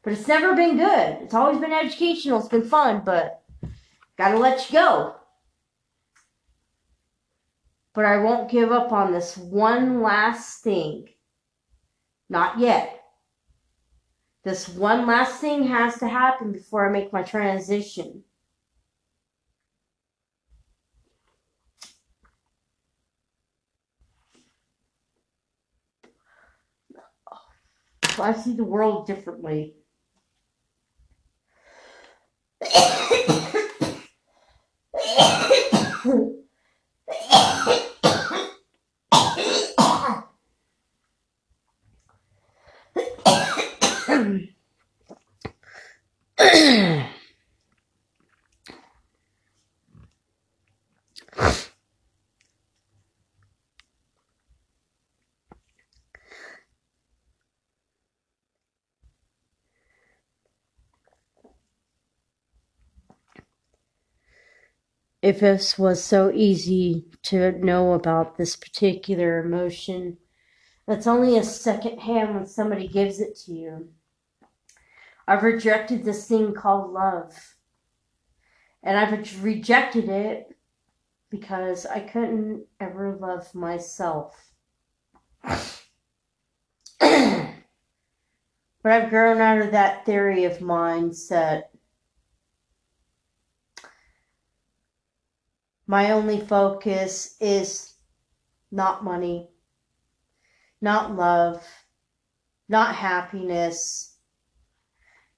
But 0.02 0.14
it's 0.14 0.26
never 0.26 0.56
been 0.56 0.76
good. 0.76 1.18
It's 1.22 1.34
always 1.34 1.60
been 1.60 1.72
educational. 1.72 2.40
It's 2.40 2.48
been 2.48 2.64
fun, 2.64 3.02
but 3.04 3.44
gotta 4.18 4.36
let 4.36 4.68
you 4.68 4.80
go. 4.80 5.14
But 7.94 8.04
I 8.04 8.16
won't 8.16 8.50
give 8.50 8.72
up 8.72 8.90
on 8.90 9.12
this 9.12 9.36
one 9.36 10.02
last 10.02 10.64
thing. 10.64 11.06
Not 12.28 12.58
yet. 12.58 13.00
This 14.42 14.68
one 14.68 15.06
last 15.06 15.40
thing 15.40 15.68
has 15.68 15.98
to 15.98 16.08
happen 16.08 16.50
before 16.50 16.88
I 16.88 16.90
make 16.90 17.12
my 17.12 17.22
transition. 17.22 18.24
I 28.20 28.32
see 28.32 28.54
the 28.54 28.64
world 28.64 29.06
differently. 29.06 29.74
If 65.22 65.40
this 65.40 65.78
was 65.78 66.02
so 66.02 66.30
easy 66.32 67.06
to 67.22 67.52
know 67.52 67.92
about 67.92 68.36
this 68.36 68.56
particular 68.56 69.38
emotion 69.38 70.16
It's 70.88 71.06
only 71.06 71.38
a 71.38 71.44
second 71.44 72.00
hand 72.00 72.34
when 72.34 72.46
somebody 72.46 72.88
gives 72.88 73.20
it 73.20 73.36
to 73.46 73.52
you. 73.52 73.90
I've 75.28 75.44
rejected 75.44 76.04
this 76.04 76.26
thing 76.26 76.54
called 76.54 76.92
love. 76.92 77.56
And 78.82 78.98
I've 78.98 79.44
rejected 79.44 80.08
it 80.08 80.56
because 81.30 81.86
I 81.86 82.00
couldn't 82.00 82.64
ever 82.80 83.16
love 83.16 83.54
myself. 83.54 84.52
but 85.44 85.62
I've 88.84 89.10
grown 89.10 89.40
out 89.40 89.58
of 89.58 89.70
that 89.70 90.04
theory 90.04 90.44
of 90.44 90.58
mindset. 90.58 91.64
My 95.90 96.12
only 96.12 96.38
focus 96.38 97.34
is 97.40 97.94
not 98.70 99.02
money, 99.02 99.50
not 100.80 101.16
love, 101.16 101.66
not 102.68 102.94
happiness, 102.94 104.14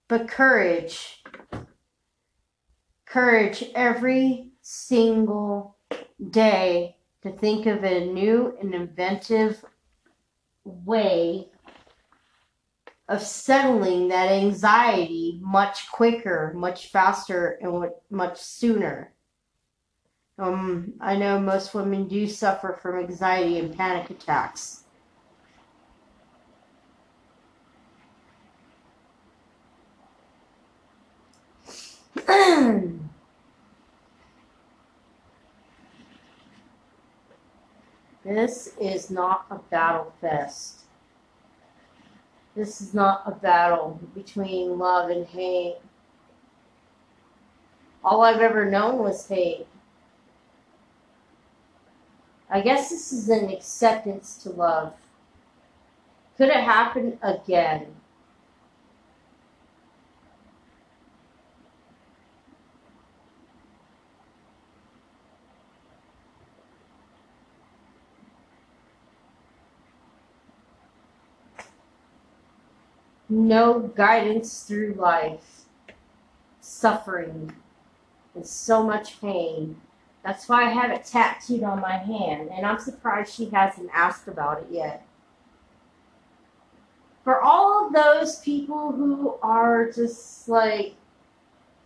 but 0.09 0.29
courage. 0.29 1.25
Courage 3.07 3.65
every 3.75 4.51
single 4.61 5.79
day 6.31 6.97
to 7.23 7.33
think 7.33 7.65
of 7.65 7.83
a 7.83 8.13
new 8.13 8.55
and 8.61 8.75
inventive 8.75 9.65
way 10.65 11.49
of 13.09 13.23
settling 13.23 14.09
that 14.09 14.31
anxiety 14.31 15.41
much 15.43 15.91
quicker, 15.91 16.53
much 16.55 16.89
faster, 16.89 17.59
and 17.63 17.91
much 18.11 18.39
sooner. 18.39 19.15
Um, 20.39 20.95
I 21.01 21.17
know 21.17 21.39
most 21.39 21.75
women 21.75 22.09
do 22.09 22.27
suffer 22.27 22.79
from 22.81 22.99
anxiety 22.99 23.59
and 23.59 23.77
panic 23.77 24.09
attacks. 24.09 24.85
this 38.25 38.75
is 38.81 39.11
not 39.11 39.47
a 39.51 39.59
battle 39.71 40.15
fest. 40.21 40.81
This 42.55 42.81
is 42.81 42.95
not 42.95 43.23
a 43.27 43.33
battle 43.33 44.01
between 44.15 44.79
love 44.79 45.11
and 45.11 45.27
hate. 45.27 45.77
All 48.05 48.23
I've 48.23 48.41
ever 48.41 48.65
known 48.65 48.99
was 48.99 49.29
hate. 49.29 49.67
I 52.53 52.61
guess 52.61 52.91
this 52.91 53.13
is 53.13 53.29
an 53.31 53.49
acceptance 53.51 54.37
to 54.43 54.51
love. 54.51 54.93
Could 56.37 56.51
it 56.51 56.63
happen 56.63 57.19
again? 57.23 57.97
no 73.33 73.81
guidance 73.81 74.63
through 74.63 74.93
life, 74.93 75.63
suffering, 76.61 77.51
and 78.35 78.47
so 78.47 78.83
much 78.83 79.21
pain. 79.23 79.81
That's 80.25 80.49
why 80.49 80.65
I 80.65 80.71
have 80.71 80.91
it 80.93 81.05
tattooed 81.05 81.65
on 81.65 81.81
my 81.81 81.97
hand, 81.97 82.51
and 82.53 82.65
I'm 82.65 82.79
surprised 82.79 83.35
she 83.35 83.47
hasn't 83.51 83.91
asked 83.93 84.29
about 84.29 84.63
it 84.63 84.69
yet. 84.71 85.05
For 87.25 87.41
all 87.41 87.87
of 87.87 87.93
those 87.93 88.39
people 88.39 88.93
who 88.93 89.37
are 89.43 89.91
just 89.91 90.49
like 90.49 90.95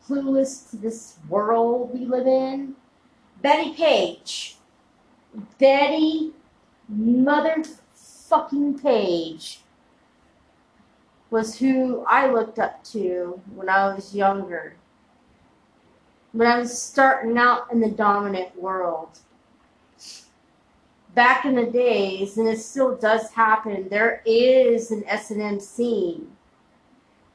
clueless 0.07 0.71
to 0.71 0.77
this 0.77 1.17
world 1.29 1.93
we 1.93 2.05
live 2.07 2.27
in, 2.27 2.75
Bettie 3.43 3.75
Page. 3.75 4.57
Bettie 5.59 6.33
motherfucking 6.93 8.83
Page 8.83 9.61
was 11.31 11.59
who 11.59 12.05
I 12.07 12.31
looked 12.31 12.59
up 12.59 12.85
to 12.85 13.41
when 13.55 13.69
I 13.69 13.95
was 13.95 14.15
younger. 14.15 14.77
When 16.33 16.47
I 16.47 16.59
was 16.59 16.81
starting 16.81 17.39
out 17.39 17.73
in 17.73 17.81
the 17.81 17.91
dominant 17.91 18.61
world. 18.61 19.19
Back 21.15 21.47
in 21.47 21.55
the 21.55 21.67
days, 21.67 22.37
and 22.37 22.47
it 22.47 22.61
still 22.61 22.95
does 22.95 23.31
happen, 23.31 23.89
there 23.89 24.23
is 24.27 24.91
an 24.91 25.03
S&M 25.07 25.61
scene. 25.61 26.37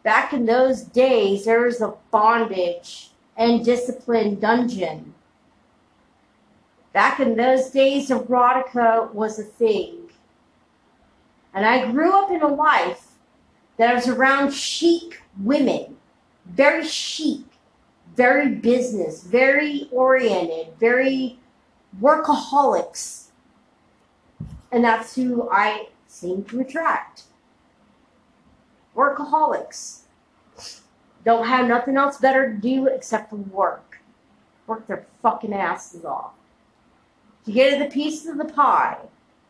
Back 0.04 0.34
in 0.34 0.46
those 0.46 0.84
days, 0.84 1.46
there 1.46 1.62
was 1.62 1.82
a 1.82 1.96
bondage 2.12 3.12
and 3.36 3.66
discipline 3.66 4.40
dungeon. 4.40 5.14
Back 6.94 7.20
in 7.20 7.36
those 7.36 7.70
days, 7.70 8.10
erotica 8.10 9.14
was 9.14 9.40
a 9.40 9.44
thing. 9.44 10.10
And 11.54 11.66
I 11.66 11.92
grew 11.92 12.12
up 12.12 12.32
in 12.32 12.42
a 12.42 12.48
life 12.48 13.08
that 13.78 13.96
was 13.96 14.08
around 14.08 14.54
chic 14.54 15.22
women, 15.40 15.98
very 16.46 16.86
chic, 16.86 17.46
very 18.16 18.50
business, 18.50 19.24
very 19.24 19.88
oriented, 19.92 20.74
very 20.80 21.40
workaholics. 22.02 23.28
And 24.72 24.84
that's 24.84 25.16
who 25.16 25.50
I 25.50 25.90
seem 26.08 26.44
to 26.46 26.62
attract. 26.62 27.24
Workaholics. 28.96 30.02
Don't 31.24 31.48
have 31.48 31.68
nothing 31.68 31.98
else 31.98 32.18
better 32.18 32.52
to 32.52 32.58
do 32.58 32.88
except 32.88 33.30
to 33.30 33.36
work. 33.36 34.00
Work 34.68 34.88
their 34.88 35.06
fucking 35.22 35.54
asses 35.54 36.06
off. 36.06 36.32
To 37.46 37.52
get 37.52 37.82
a 37.82 37.90
piece 37.90 38.26
of 38.28 38.38
the 38.38 38.46
pie, 38.46 38.98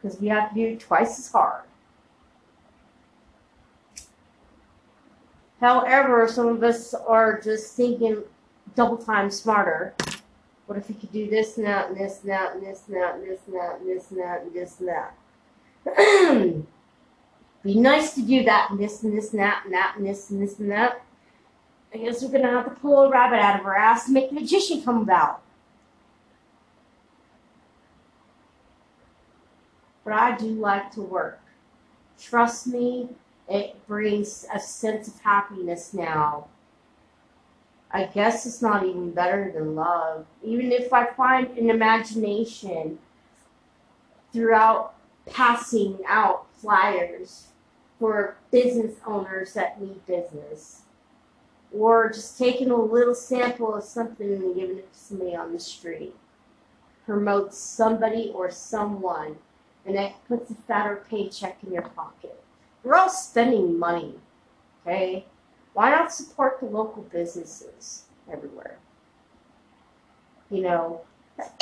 because 0.01 0.19
we 0.19 0.27
have 0.27 0.49
to 0.49 0.55
do 0.55 0.77
twice 0.77 1.19
as 1.19 1.31
hard. 1.31 1.63
However, 5.59 6.27
some 6.27 6.47
of 6.47 6.63
us 6.63 6.93
are 6.93 7.39
just 7.39 7.75
thinking 7.75 8.23
double 8.75 8.97
time 8.97 9.31
smarter. 9.31 9.93
What 10.65 10.77
if 10.77 10.89
you 10.89 10.95
could 10.95 11.11
do 11.11 11.29
this 11.29 11.57
and 11.57 11.65
that 11.65 11.89
and 11.89 11.97
this 11.97 12.21
and 12.21 12.31
that 12.31 12.55
and 12.55 12.63
this 12.63 12.83
and 12.87 12.95
that 12.95 13.15
and 13.15 13.27
this 13.27 13.41
and 13.47 13.55
that 13.55 13.79
and 13.79 13.89
this 13.89 14.11
and 14.11 14.19
that 14.19 14.41
and 14.43 14.53
this 14.53 14.79
and 14.79 14.89
that? 16.65 16.65
Be 17.63 17.75
nice 17.75 18.15
to 18.15 18.21
do 18.21 18.43
that 18.43 18.69
and 18.71 18.79
this 18.79 19.03
and 19.03 19.15
this 19.15 19.31
and 19.31 19.39
that 19.41 19.63
and 19.65 19.73
that 19.73 19.95
and 19.97 20.05
this 20.05 20.29
and 20.29 20.41
this 20.41 20.59
and 20.59 20.71
that. 20.71 21.01
I 21.93 21.97
guess 21.97 22.23
we're 22.23 22.31
gonna 22.31 22.49
have 22.49 22.65
to 22.65 22.71
pull 22.71 23.01
a 23.03 23.09
rabbit 23.09 23.39
out 23.39 23.59
of 23.59 23.65
our 23.65 23.75
ass 23.75 24.05
to 24.05 24.11
make 24.11 24.29
the 24.29 24.35
magician 24.35 24.81
come 24.81 25.01
about. 25.01 25.41
But 30.03 30.13
I 30.13 30.37
do 30.37 30.47
like 30.47 30.91
to 30.93 31.01
work. 31.01 31.39
Trust 32.19 32.67
me, 32.67 33.09
it 33.49 33.75
brings 33.87 34.45
a 34.53 34.59
sense 34.59 35.07
of 35.07 35.19
happiness 35.19 35.93
now. 35.93 36.47
I 37.93 38.05
guess 38.05 38.45
it's 38.45 38.61
not 38.61 38.85
even 38.85 39.11
better 39.11 39.51
than 39.53 39.75
love. 39.75 40.25
Even 40.43 40.71
if 40.71 40.93
I 40.93 41.07
find 41.07 41.57
an 41.57 41.69
imagination 41.69 42.99
throughout 44.31 44.93
passing 45.29 45.99
out 46.07 46.45
flyers 46.55 47.47
for 47.99 48.35
business 48.49 48.95
owners 49.05 49.53
that 49.53 49.81
need 49.81 50.05
business. 50.05 50.81
Or 51.73 52.09
just 52.09 52.37
taking 52.37 52.71
a 52.71 52.75
little 52.75 53.15
sample 53.15 53.75
of 53.75 53.83
something 53.83 54.27
and 54.27 54.55
giving 54.55 54.77
it 54.77 54.91
to 54.91 54.99
somebody 54.99 55.35
on 55.35 55.53
the 55.53 55.59
street. 55.59 56.15
Promotes 57.05 57.57
somebody 57.57 58.31
or 58.33 58.51
someone, 58.51 59.37
and 59.85 59.95
that 59.95 60.15
puts 60.27 60.51
a 60.51 60.55
fatter 60.67 61.03
paycheck 61.09 61.57
in 61.65 61.73
your 61.73 61.83
pocket. 61.83 62.41
We're 62.83 62.95
all 62.95 63.09
spending 63.09 63.77
money, 63.77 64.15
okay? 64.85 65.25
Why 65.73 65.89
not 65.91 66.11
support 66.11 66.59
the 66.59 66.65
local 66.65 67.03
businesses 67.03 68.03
everywhere? 68.31 68.77
You 70.49 70.61
know, 70.63 71.01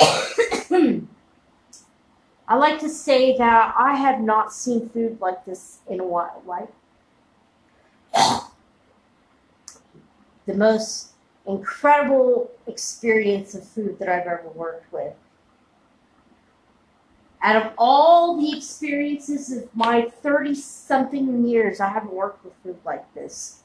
I 2.48 2.56
like 2.56 2.80
to 2.80 2.88
say 2.88 3.36
that 3.38 3.74
I 3.78 3.94
have 3.94 4.20
not 4.20 4.52
seen 4.52 4.88
food 4.88 5.20
like 5.20 5.44
this 5.44 5.78
in 5.88 6.00
a 6.00 6.04
while. 6.04 6.42
Like 6.44 6.68
the 10.46 10.54
most 10.54 11.12
incredible 11.46 12.50
experience 12.66 13.54
of 13.54 13.64
food 13.64 13.98
that 14.00 14.08
I've 14.08 14.26
ever 14.26 14.48
worked 14.54 14.92
with 14.92 15.14
out 17.42 17.56
of 17.56 17.72
all 17.78 18.36
the 18.38 18.56
experiences 18.56 19.50
of 19.52 19.74
my 19.74 20.02
30 20.22 20.54
something 20.54 21.46
years, 21.46 21.80
I 21.80 21.88
haven't 21.88 22.12
worked 22.12 22.44
with 22.44 22.52
food 22.62 22.78
like 22.84 23.12
this. 23.14 23.59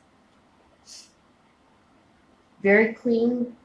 Very 2.66 2.96
clean, 2.96 3.56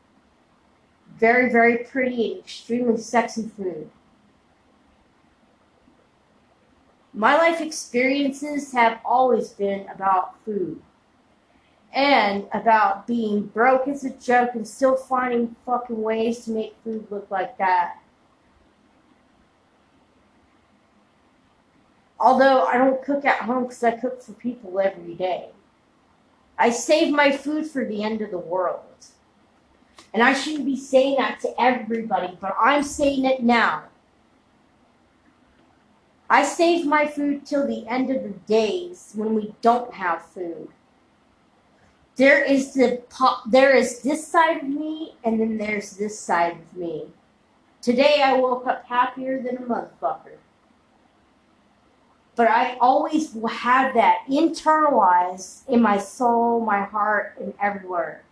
very, 1.17 1.51
very 1.51 1.79
pretty, 1.79 2.33
and 2.33 2.41
extremely 2.41 3.01
sexy 3.01 3.49
food. 3.57 3.89
My 7.15 7.35
life 7.35 7.63
experiences 7.63 8.75
have 8.75 9.01
always 9.03 9.49
been 9.49 9.89
about 9.89 10.39
food. 10.45 10.83
And 11.95 12.45
about 12.53 13.07
being 13.07 13.47
broke 13.47 13.89
as 13.89 14.05
a 14.05 14.11
joke 14.11 14.51
and 14.53 14.69
still 14.69 14.97
finding 14.97 15.57
fucking 15.65 16.03
ways 16.03 16.45
to 16.45 16.51
make 16.51 16.77
food 16.85 17.07
look 17.09 17.31
like 17.31 17.57
that. 17.57 18.03
Although 22.19 22.65
I 22.65 22.77
don't 22.77 23.03
cook 23.03 23.25
at 23.25 23.45
home 23.45 23.63
because 23.63 23.83
I 23.83 23.93
cook 23.93 24.23
for 24.23 24.35
people 24.35 24.79
every 24.79 25.15
day. 25.15 25.53
I 26.61 26.69
save 26.69 27.11
my 27.11 27.33
food 27.33 27.67
for 27.67 27.87
the 27.87 28.05
end 28.05 28.21
of 28.21 28.31
the 28.31 28.39
world. 28.39 29.07
And 30.13 30.23
I 30.23 30.35
shouldn't 30.35 30.67
be 30.67 30.77
saying 30.77 31.17
that 31.17 31.41
to 31.41 31.59
everybody, 31.59 32.37
but 32.39 32.55
I'm 32.61 32.83
saying 32.83 33.25
it 33.25 33.43
now. 33.43 33.85
I 36.29 36.45
save 36.45 36.85
my 36.85 37.07
food 37.07 37.47
till 37.47 37.67
the 37.67 37.89
end 37.89 38.11
of 38.11 38.23
the 38.23 38.39
days 38.47 39.13
when 39.17 39.35
we 39.35 39.55
don't 39.63 39.95
have 39.95 40.27
food. 40.27 40.69
There 42.17 42.45
is 42.45 42.75
the 42.75 43.03
pop, 43.09 43.51
there 43.51 43.75
is 43.75 44.03
this 44.03 44.29
side 44.29 44.59
of 44.59 44.69
me, 44.69 45.15
and 45.25 45.41
then 45.41 45.57
there's 45.57 45.97
this 45.97 46.21
side 46.21 46.59
of 46.59 46.77
me. 46.77 47.07
Today 47.81 48.21
I 48.23 48.35
woke 48.35 48.67
up 48.67 48.85
happier 48.85 49.43
than 49.43 49.57
a 49.57 49.63
motherfucker. 49.63 50.37
But 52.41 52.49
I 52.49 52.79
always 52.81 53.37
had 53.51 53.93
that 53.93 54.25
internalized 54.27 55.69
in 55.69 55.83
my 55.83 55.99
soul, 55.99 56.65
my 56.65 56.85
heart, 56.85 57.37
and 57.39 57.53
everywhere 57.61 58.23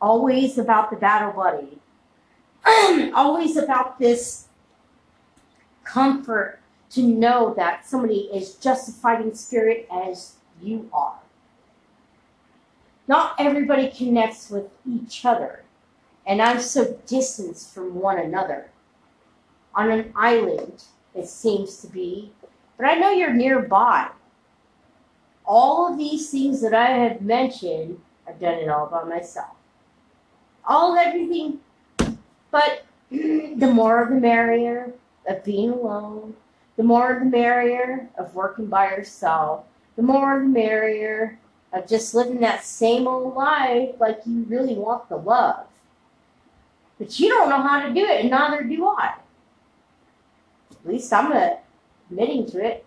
always 0.00 0.56
about 0.56 0.90
the 0.90 0.96
battle 0.96 1.32
buddy, 1.32 1.80
always 3.12 3.56
about 3.56 3.98
this 3.98 4.46
comfort 5.82 6.60
to 6.90 7.02
know 7.02 7.54
that 7.54 7.88
somebody 7.88 8.28
is 8.32 8.54
just 8.54 8.88
a 8.88 8.92
fighting 8.92 9.34
spirit 9.34 9.88
as 9.90 10.34
you 10.62 10.88
are. 10.92 11.18
Not 13.08 13.34
everybody 13.36 13.88
connects 13.88 14.48
with 14.48 14.70
each 14.86 15.24
other, 15.24 15.64
and 16.24 16.40
I'm 16.40 16.60
so 16.60 17.00
distanced 17.04 17.74
from 17.74 17.96
one 17.96 18.20
another. 18.20 18.70
On 19.74 19.90
an 19.90 20.12
island, 20.14 20.84
it 21.14 21.28
seems 21.28 21.78
to 21.78 21.86
be, 21.86 22.32
but 22.76 22.86
I 22.86 22.94
know 22.94 23.10
you're 23.10 23.32
nearby. 23.32 24.08
All 25.46 25.92
of 25.92 25.98
these 25.98 26.30
things 26.30 26.62
that 26.62 26.74
I 26.74 26.86
have 26.86 27.20
mentioned, 27.20 28.00
I've 28.26 28.40
done 28.40 28.54
it 28.54 28.68
all 28.68 28.86
by 28.86 29.04
myself 29.04 29.54
all 30.66 30.96
everything. 30.96 31.60
But 32.50 32.84
the 33.10 33.70
more 33.72 34.06
the 34.08 34.16
merrier 34.16 34.92
of 35.26 35.44
being 35.44 35.70
alone, 35.70 36.34
the 36.76 36.82
more 36.82 37.18
the 37.18 37.26
merrier 37.26 38.08
of 38.16 38.34
working 38.34 38.66
by 38.66 38.90
yourself, 38.90 39.64
the 39.96 40.02
more 40.02 40.40
the 40.40 40.46
merrier 40.46 41.38
of 41.72 41.86
just 41.86 42.14
living 42.14 42.40
that 42.40 42.64
same 42.64 43.06
old 43.06 43.34
life 43.34 43.90
like 43.98 44.20
you 44.26 44.44
really 44.48 44.74
want 44.74 45.08
the 45.08 45.16
love. 45.16 45.66
But 46.98 47.18
you 47.18 47.28
don't 47.28 47.48
know 47.48 47.60
how 47.60 47.86
to 47.86 47.92
do 47.92 48.04
it, 48.04 48.20
and 48.20 48.30
neither 48.30 48.62
do 48.62 48.86
I. 48.86 49.14
At 50.70 50.86
least 50.86 51.12
I'm 51.12 51.32
admitting 52.14 52.46
to 52.46 52.64
it. 52.64 52.86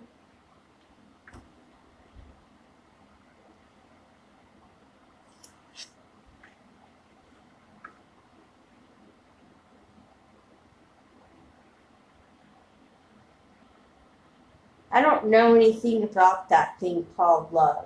I 14.89 15.01
don't 15.01 15.27
know 15.27 15.53
anything 15.53 16.03
about 16.03 16.49
that 16.49 16.79
thing 16.79 17.05
called 17.15 17.51
love. 17.51 17.85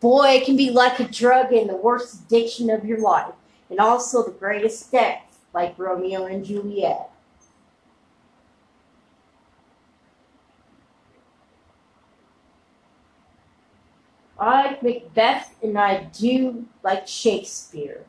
Boy, 0.00 0.32
it 0.32 0.44
can 0.44 0.56
be 0.56 0.70
like 0.70 1.00
a 1.00 1.04
drug 1.04 1.52
and 1.52 1.70
the 1.70 1.76
worst 1.76 2.22
addiction 2.22 2.68
of 2.68 2.84
your 2.84 2.98
life, 2.98 3.32
and 3.70 3.78
also 3.78 4.22
the 4.22 4.32
greatest 4.32 4.92
death, 4.92 5.38
like 5.54 5.78
Romeo 5.78 6.26
and 6.26 6.44
Juliet. 6.44 7.10
Like 14.50 14.82
Macbeth 14.82 15.54
and 15.62 15.78
I 15.78 16.04
do 16.04 16.66
like 16.82 17.08
Shakespeare. 17.08 18.04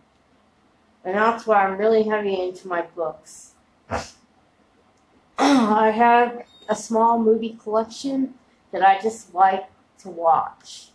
And 1.04 1.16
that's 1.16 1.48
why 1.48 1.66
I'm 1.66 1.78
really 1.78 2.04
heavy 2.04 2.42
into 2.42 2.68
my 2.68 2.82
books. 2.82 3.54
I 5.40 5.92
have 5.92 6.44
a 6.68 6.76
small 6.76 7.20
movie 7.20 7.58
collection 7.62 8.34
that 8.72 8.82
I 8.82 9.00
just 9.00 9.34
like 9.34 9.66
to 10.00 10.10
watch 10.10 10.90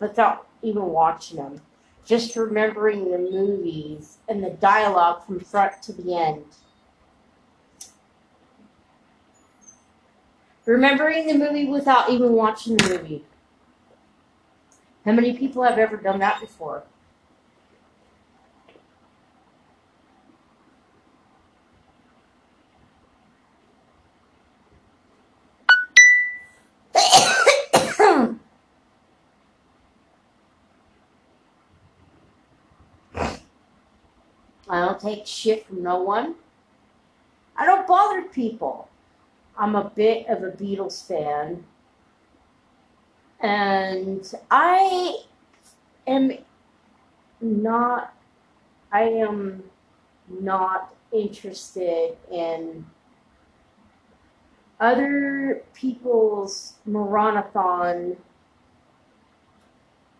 without 0.00 0.46
even 0.62 0.84
watching 0.86 1.36
them. 1.36 1.60
Just 2.04 2.34
remembering 2.34 3.10
the 3.10 3.18
movies 3.18 4.18
and 4.28 4.42
the 4.42 4.50
dialogue 4.50 5.24
from 5.24 5.38
front 5.40 5.80
to 5.82 5.92
the 5.92 6.14
end. 6.14 6.44
Remembering 10.66 11.26
the 11.26 11.34
movie 11.34 11.66
without 11.66 12.10
even 12.10 12.32
watching 12.32 12.76
the 12.76 12.88
movie. 12.88 13.24
How 15.04 15.12
many 15.12 15.36
people 15.36 15.62
have 15.64 15.78
ever 15.78 15.96
done 15.96 16.20
that 16.20 16.40
before? 16.40 16.84
I 34.72 34.80
don't 34.80 35.00
take 35.00 35.26
shit 35.26 35.66
from 35.66 35.82
no 35.82 36.00
one. 36.00 36.36
I 37.56 37.66
don't 37.66 37.86
bother 37.86 38.22
people. 38.22 38.88
I'm 39.58 39.74
a 39.74 39.90
bit 39.90 40.28
of 40.28 40.42
a 40.42 40.50
Beatles 40.50 41.06
fan. 41.06 41.64
And 43.42 44.32
I 44.52 45.16
am 46.06 46.32
not, 47.40 48.14
I 48.92 49.02
am 49.02 49.64
not 50.28 50.94
interested 51.12 52.16
in 52.30 52.86
other 54.78 55.62
people's 55.74 56.74
marathon 56.86 58.16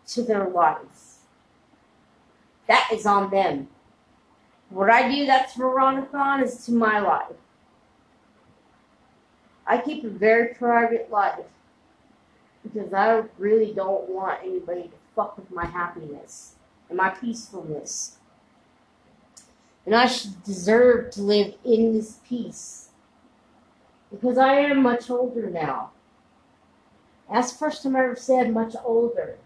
to 0.07 0.21
their 0.21 0.49
life. 0.49 1.19
That 2.67 2.89
is 2.91 3.05
on 3.05 3.31
them. 3.31 3.69
What 4.69 4.89
I 4.89 5.09
do 5.09 5.25
that's 5.25 5.55
Veronicon 5.55 6.43
is 6.43 6.65
to 6.65 6.73
my 6.73 6.99
life. 6.99 7.35
I 9.65 9.77
keep 9.77 10.03
a 10.03 10.09
very 10.09 10.53
private 10.55 11.09
life 11.09 11.45
because 12.63 12.93
I 12.93 13.23
really 13.37 13.73
don't 13.73 14.09
want 14.09 14.39
anybody 14.43 14.83
to 14.83 14.95
fuck 15.15 15.37
with 15.37 15.51
my 15.51 15.65
happiness 15.65 16.55
and 16.89 16.97
my 16.97 17.09
peacefulness. 17.09 18.17
And 19.85 19.93
I 19.93 20.07
should 20.07 20.43
deserve 20.43 21.11
to 21.11 21.21
live 21.21 21.55
in 21.65 21.93
this 21.93 22.19
peace 22.27 22.89
because 24.09 24.37
I 24.37 24.53
am 24.55 24.81
much 24.81 25.09
older 25.09 25.49
now. 25.49 25.91
That's 27.31 27.51
the 27.51 27.57
first 27.57 27.83
time 27.83 27.95
I 27.95 28.05
ever 28.05 28.15
said 28.15 28.53
much 28.53 28.75
older. 28.83 29.37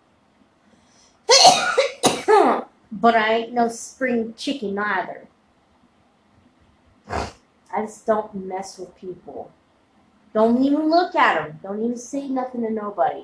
But 2.91 3.15
I 3.15 3.33
ain't 3.33 3.53
no 3.53 3.67
spring 3.67 4.33
chicken 4.37 4.79
either. 4.79 5.27
I 7.09 7.81
just 7.81 8.05
don't 8.05 8.33
mess 8.33 8.79
with 8.79 8.95
people. 8.95 9.51
Don't 10.37 10.63
even 10.63 10.91
look 10.91 11.15
at 11.15 11.47
them. 11.47 11.59
Don't 11.63 11.83
even 11.83 11.97
say 11.97 12.27
nothing 12.27 12.61
to 12.61 12.69
nobody. 12.69 13.23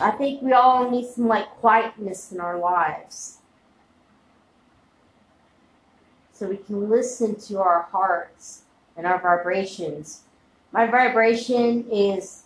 I 0.00 0.10
think 0.10 0.42
we 0.42 0.52
all 0.52 0.90
need 0.90 1.06
some 1.06 1.28
like 1.28 1.48
quietness 1.60 2.32
in 2.32 2.40
our 2.40 2.58
lives. 2.58 3.38
So 6.32 6.48
we 6.48 6.56
can 6.56 6.90
listen 6.90 7.36
to 7.42 7.60
our 7.60 7.82
hearts 7.92 8.62
and 8.96 9.06
our 9.06 9.20
vibrations. 9.20 10.22
My 10.72 10.88
vibration 10.88 11.88
is 11.88 12.42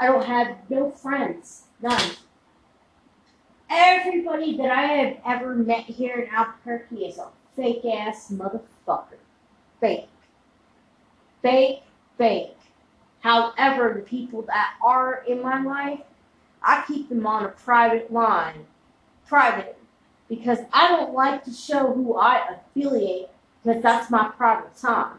I 0.00 0.06
don't 0.06 0.24
have 0.24 0.56
no 0.68 0.90
friends. 0.90 1.66
None. 1.80 2.10
Everybody 3.70 4.56
that 4.56 4.72
I 4.72 4.82
have 4.82 5.16
ever 5.24 5.54
met 5.54 5.84
here 5.84 6.16
in 6.22 6.34
Albuquerque 6.34 7.04
is 7.04 7.18
a 7.18 7.28
fake 7.54 7.84
ass 7.84 8.32
motherfucker. 8.32 9.18
Fake 9.80 10.08
fake, 11.48 11.82
fake. 12.18 12.56
However, 13.20 13.94
the 13.96 14.02
people 14.02 14.42
that 14.42 14.74
are 14.82 15.24
in 15.26 15.42
my 15.42 15.62
life, 15.62 16.00
I 16.62 16.84
keep 16.86 17.08
them 17.08 17.26
on 17.26 17.44
a 17.44 17.48
private 17.48 18.12
line, 18.12 18.66
private, 19.26 19.78
because 20.28 20.58
I 20.72 20.88
don't 20.88 21.14
like 21.14 21.44
to 21.44 21.52
show 21.52 21.92
who 21.92 22.16
I 22.16 22.42
affiliate, 22.50 23.30
because 23.64 23.82
that's 23.82 24.10
my 24.10 24.28
private 24.28 24.76
time. 24.76 25.18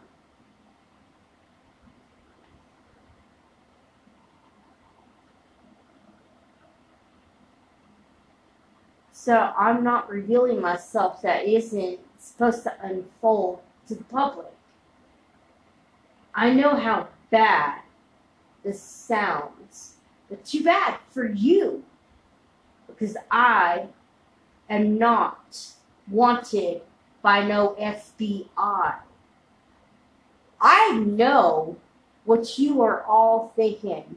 So 9.11 9.53
I'm 9.57 9.83
not 9.83 10.09
revealing 10.09 10.61
myself 10.61 11.21
that 11.23 11.45
isn't 11.45 11.99
supposed 12.19 12.63
to 12.63 12.73
unfold 12.81 13.61
to 13.87 13.95
the 13.95 14.03
public. 14.05 14.47
I 16.39 16.53
know 16.53 16.73
how 16.77 17.09
bad 17.31 17.81
this 18.63 18.81
sounds, 18.81 19.95
but 20.29 20.45
too 20.45 20.63
bad 20.63 20.95
for 21.09 21.25
you 21.25 21.83
because 22.87 23.17
I 23.29 23.87
am 24.69 24.97
not 24.97 25.73
wanted 26.09 26.83
by 27.21 27.45
no 27.45 27.75
FBI. 27.77 28.99
I 30.61 30.93
know 30.93 31.75
what 32.23 32.57
you 32.57 32.81
are 32.83 33.03
all 33.03 33.51
thinking. 33.57 34.15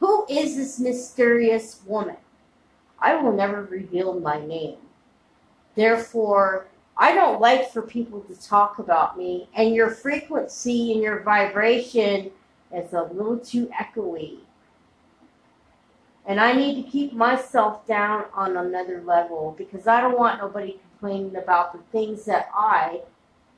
Who 0.00 0.26
is 0.28 0.56
this 0.58 0.78
mysterious 0.78 1.80
woman? 1.86 2.18
I 2.98 3.16
will 3.16 3.32
never 3.32 3.62
reveal 3.62 4.20
my 4.20 4.44
name. 4.44 4.76
Therefore, 5.74 6.66
I 7.00 7.14
don't 7.14 7.40
like 7.40 7.72
for 7.72 7.80
people 7.80 8.20
to 8.20 8.38
talk 8.38 8.78
about 8.78 9.16
me, 9.16 9.48
and 9.54 9.74
your 9.74 9.88
frequency 9.88 10.92
and 10.92 11.02
your 11.02 11.20
vibration 11.20 12.30
is 12.74 12.92
a 12.92 13.04
little 13.04 13.38
too 13.38 13.70
echoey. 13.80 14.40
And 16.26 16.38
I 16.38 16.52
need 16.52 16.74
to 16.74 16.90
keep 16.90 17.14
myself 17.14 17.86
down 17.86 18.26
on 18.34 18.54
another 18.54 19.00
level 19.00 19.54
because 19.56 19.86
I 19.86 20.02
don't 20.02 20.18
want 20.18 20.42
nobody 20.42 20.78
complaining 20.90 21.36
about 21.36 21.72
the 21.72 21.78
things 21.90 22.26
that 22.26 22.50
I 22.54 23.00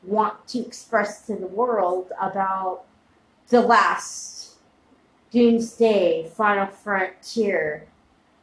want 0.04 0.46
to 0.48 0.60
express 0.60 1.26
to 1.26 1.34
the 1.34 1.48
world 1.48 2.12
about 2.20 2.84
the 3.48 3.60
last 3.60 4.52
Doomsday 5.32 6.30
Final 6.36 6.68
Frontier, 6.68 7.88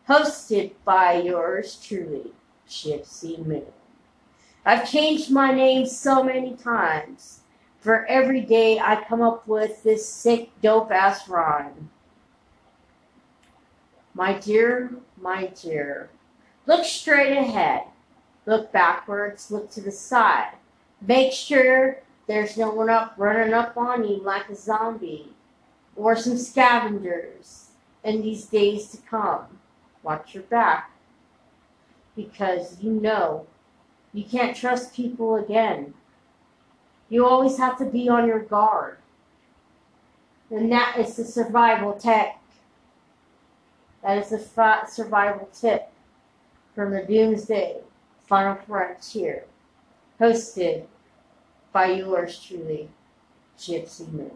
hosted 0.09 0.73
by 0.83 1.13
yours 1.21 1.79
truly, 1.81 2.33
Gypsy 2.67 3.45
Moon. 3.45 3.78
I've 4.69 4.87
changed 4.87 5.31
my 5.31 5.51
name 5.51 5.87
so 5.87 6.23
many 6.23 6.53
times. 6.53 7.39
For 7.79 8.05
every 8.05 8.41
day 8.41 8.77
I 8.77 9.03
come 9.03 9.19
up 9.19 9.47
with 9.47 9.81
this 9.81 10.07
sick, 10.07 10.51
dope 10.61 10.91
ass 10.91 11.27
rhyme. 11.27 11.89
My 14.13 14.33
dear, 14.33 14.91
my 15.19 15.47
dear, 15.59 16.11
look 16.67 16.85
straight 16.85 17.35
ahead. 17.35 17.85
Look 18.45 18.71
backwards, 18.71 19.49
look 19.49 19.71
to 19.71 19.81
the 19.81 19.91
side. 19.91 20.53
Make 21.01 21.33
sure 21.33 22.03
there's 22.27 22.55
no 22.55 22.69
one 22.69 22.91
up 22.91 23.15
running 23.17 23.55
up 23.55 23.75
on 23.75 24.07
you 24.07 24.21
like 24.21 24.49
a 24.49 24.55
zombie 24.55 25.33
or 25.95 26.15
some 26.15 26.37
scavengers 26.37 27.69
in 28.03 28.21
these 28.21 28.45
days 28.45 28.91
to 28.91 28.97
come. 28.97 29.47
Watch 30.03 30.35
your 30.35 30.43
back 30.43 30.91
because 32.15 32.79
you 32.83 32.91
know 32.91 33.47
you 34.13 34.23
can't 34.23 34.55
trust 34.55 34.93
people 34.93 35.35
again. 35.35 35.93
You 37.09 37.25
always 37.25 37.57
have 37.57 37.77
to 37.79 37.85
be 37.85 38.09
on 38.09 38.27
your 38.27 38.39
guard. 38.39 38.97
And 40.49 40.71
that 40.71 40.97
is 40.97 41.15
the 41.15 41.25
survival 41.25 41.93
tech. 41.93 42.41
That 44.03 44.17
is 44.17 44.29
the 44.29 44.85
survival 44.87 45.49
tip 45.53 45.91
from 46.73 46.91
the 46.91 47.03
Doomsday 47.03 47.81
Final 48.25 48.55
Frontier, 48.55 49.43
hosted 50.19 50.85
by 51.71 51.91
yours 51.91 52.39
truly, 52.39 52.89
Gypsy 53.57 54.11
Moon. 54.11 54.31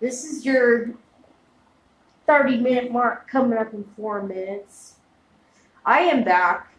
This 0.00 0.24
is 0.24 0.44
your 0.44 0.94
30 2.26 2.58
minute 2.58 2.90
mark 2.90 3.28
coming 3.28 3.58
up 3.58 3.72
in 3.72 3.84
four 3.96 4.22
minutes. 4.22 4.94
I 5.84 6.00
am 6.00 6.24
back 6.24 6.71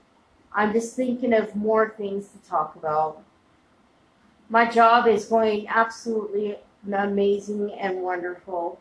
I'm 0.55 0.71
just 0.71 0.95
thinking 0.95 1.33
of 1.33 1.55
more 1.55 1.93
things 1.97 2.29
to 2.29 2.49
talk 2.49 2.75
about. 2.75 3.23
My 4.49 4.69
job 4.69 5.07
is 5.07 5.25
going 5.25 5.67
absolutely 5.67 6.57
amazing 6.91 7.71
and 7.73 8.01
wonderful. 8.01 8.79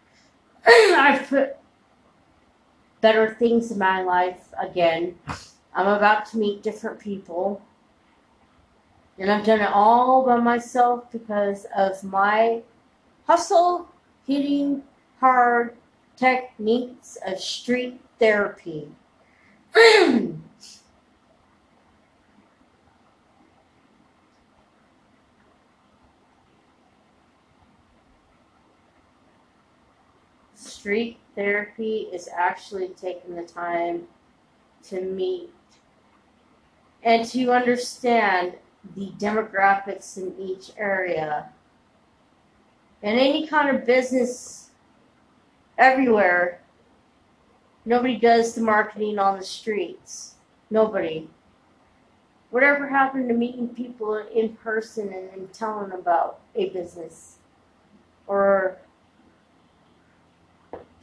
I've 0.66 1.28
put 1.28 1.56
better 3.00 3.34
things 3.34 3.70
in 3.70 3.78
my 3.78 4.02
life 4.02 4.48
again. 4.60 5.16
I'm 5.74 5.88
about 5.88 6.26
to 6.26 6.38
meet 6.38 6.62
different 6.62 7.00
people. 7.00 7.62
And 9.18 9.30
I've 9.30 9.44
done 9.44 9.60
it 9.60 9.70
all 9.72 10.24
by 10.24 10.36
myself 10.36 11.10
because 11.10 11.66
of 11.76 12.02
my 12.04 12.62
hustle, 13.26 13.88
hitting 14.26 14.84
hard 15.18 15.76
techniques 16.16 17.18
of 17.26 17.40
street 17.40 18.00
therapy. 18.18 18.88
street 30.88 31.18
therapy 31.34 32.08
is 32.14 32.30
actually 32.34 32.88
taking 32.88 33.34
the 33.34 33.42
time 33.42 34.04
to 34.82 35.02
meet 35.02 35.50
and 37.02 37.26
to 37.26 37.52
understand 37.52 38.54
the 38.96 39.12
demographics 39.18 40.16
in 40.16 40.34
each 40.40 40.70
area. 40.78 41.50
And 43.02 43.20
any 43.20 43.46
kind 43.46 43.76
of 43.76 43.84
business 43.84 44.70
everywhere, 45.76 46.62
nobody 47.84 48.16
does 48.16 48.54
the 48.54 48.62
marketing 48.62 49.18
on 49.18 49.38
the 49.38 49.44
streets. 49.44 50.36
Nobody. 50.70 51.28
Whatever 52.48 52.88
happened 52.88 53.28
to 53.28 53.34
meeting 53.34 53.68
people 53.68 54.16
in 54.16 54.56
person 54.56 55.12
and, 55.12 55.52
telling 55.52 55.92
about 55.92 56.40
a 56.54 56.70
business? 56.70 57.36
Or 58.26 58.78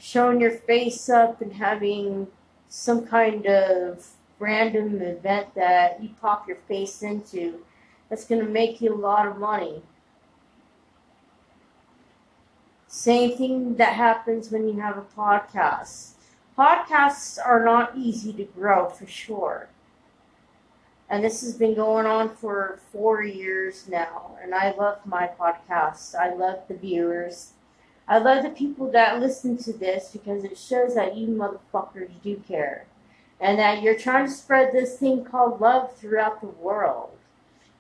showing 0.06 0.40
your 0.40 0.52
face 0.52 1.10
up 1.10 1.42
and 1.42 1.54
having 1.54 2.28
some 2.70 3.08
kind 3.08 3.48
of 3.48 4.08
random 4.38 5.02
event 5.02 5.56
that 5.56 6.02
you 6.02 6.10
pop 6.22 6.48
your 6.48 6.58
face 6.68 7.02
into 7.02 7.60
that's 8.08 8.26
going 8.26 8.46
to 8.46 8.48
make 8.48 8.80
you 8.80 8.94
a 8.94 8.96
lot 8.96 9.26
of 9.26 9.38
money. 9.38 9.82
Same 12.88 13.36
thing 13.36 13.78
that 13.78 13.94
happens 13.94 14.52
when 14.52 14.68
you 14.68 14.80
have 14.80 14.96
a 14.96 15.02
podcast. 15.02 16.12
Podcasts 16.56 17.40
are 17.44 17.66
not 17.66 17.98
easy 17.98 18.32
to 18.34 18.44
grow 18.44 18.88
for 18.90 19.08
sure. 19.08 19.70
And 21.10 21.24
this 21.24 21.42
has 21.42 21.56
been 21.56 21.74
going 21.74 22.06
on 22.06 22.30
for 22.30 22.80
four 22.92 23.24
years 23.24 23.88
now. 23.90 24.38
And 24.40 24.54
I 24.54 24.72
love 24.76 25.00
my 25.04 25.28
podcast. 25.40 26.14
I 26.14 26.32
love 26.32 26.60
the 26.68 26.76
viewers. 26.76 27.54
I 28.08 28.20
love 28.20 28.44
the 28.44 28.50
people 28.50 28.92
that 28.92 29.20
listen 29.20 29.58
to 29.58 29.74
this 29.74 30.10
because 30.12 30.44
it 30.44 30.58
shows 30.58 30.96
that 30.96 31.16
you 31.18 31.28
motherfuckers 31.28 32.12
do 32.24 32.42
care. 32.48 32.86
And 33.40 33.60
that 33.60 33.82
you're 33.82 33.98
trying 33.98 34.28
to 34.28 34.32
spread 34.32 34.72
this 34.72 34.98
thing 34.98 35.26
called 35.26 35.60
love 35.60 35.96
throughout 35.96 36.40
the 36.40 36.48
world. 36.48 37.12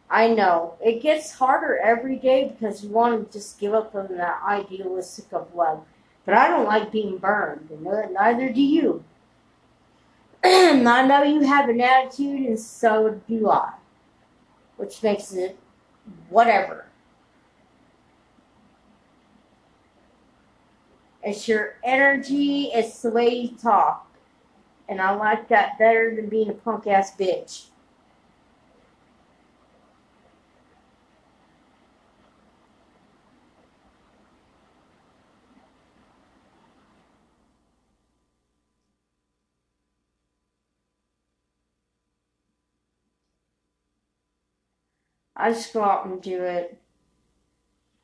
I 0.09 0.27
know. 0.27 0.75
It 0.83 1.01
gets 1.01 1.33
harder 1.33 1.77
every 1.77 2.17
day 2.17 2.49
because 2.49 2.83
you 2.83 2.89
want 2.89 3.31
to 3.31 3.39
just 3.39 3.59
give 3.59 3.73
up 3.73 3.95
on 3.95 4.17
that 4.17 4.41
idealistic 4.45 5.31
of 5.31 5.53
love. 5.55 5.83
But 6.25 6.33
I 6.33 6.47
don't 6.47 6.65
like 6.65 6.91
being 6.91 7.17
burned, 7.17 7.69
and 7.69 8.13
neither 8.13 8.51
do 8.51 8.61
you. 8.61 9.03
I 10.43 11.05
know 11.07 11.23
you 11.23 11.41
have 11.41 11.69
an 11.69 11.81
attitude, 11.81 12.47
and 12.47 12.59
so 12.59 13.21
do 13.27 13.49
I. 13.49 13.73
Which 14.77 15.01
makes 15.01 15.33
it 15.33 15.57
whatever. 16.29 16.84
It's 21.25 21.47
your 21.47 21.73
energy. 21.83 22.69
It's 22.71 23.01
the 23.01 23.09
way 23.09 23.29
you 23.29 23.57
talk. 23.57 24.07
And 24.87 25.01
I 25.01 25.15
like 25.15 25.47
that 25.47 25.79
better 25.79 26.15
than 26.15 26.29
being 26.29 26.49
a 26.49 26.53
punk 26.53 26.85
ass 26.85 27.17
bitch. 27.17 27.65
I 45.35 45.51
just 45.51 45.73
go 45.73 45.83
out 45.83 46.05
and 46.05 46.21
do 46.21 46.43
it. 46.43 46.79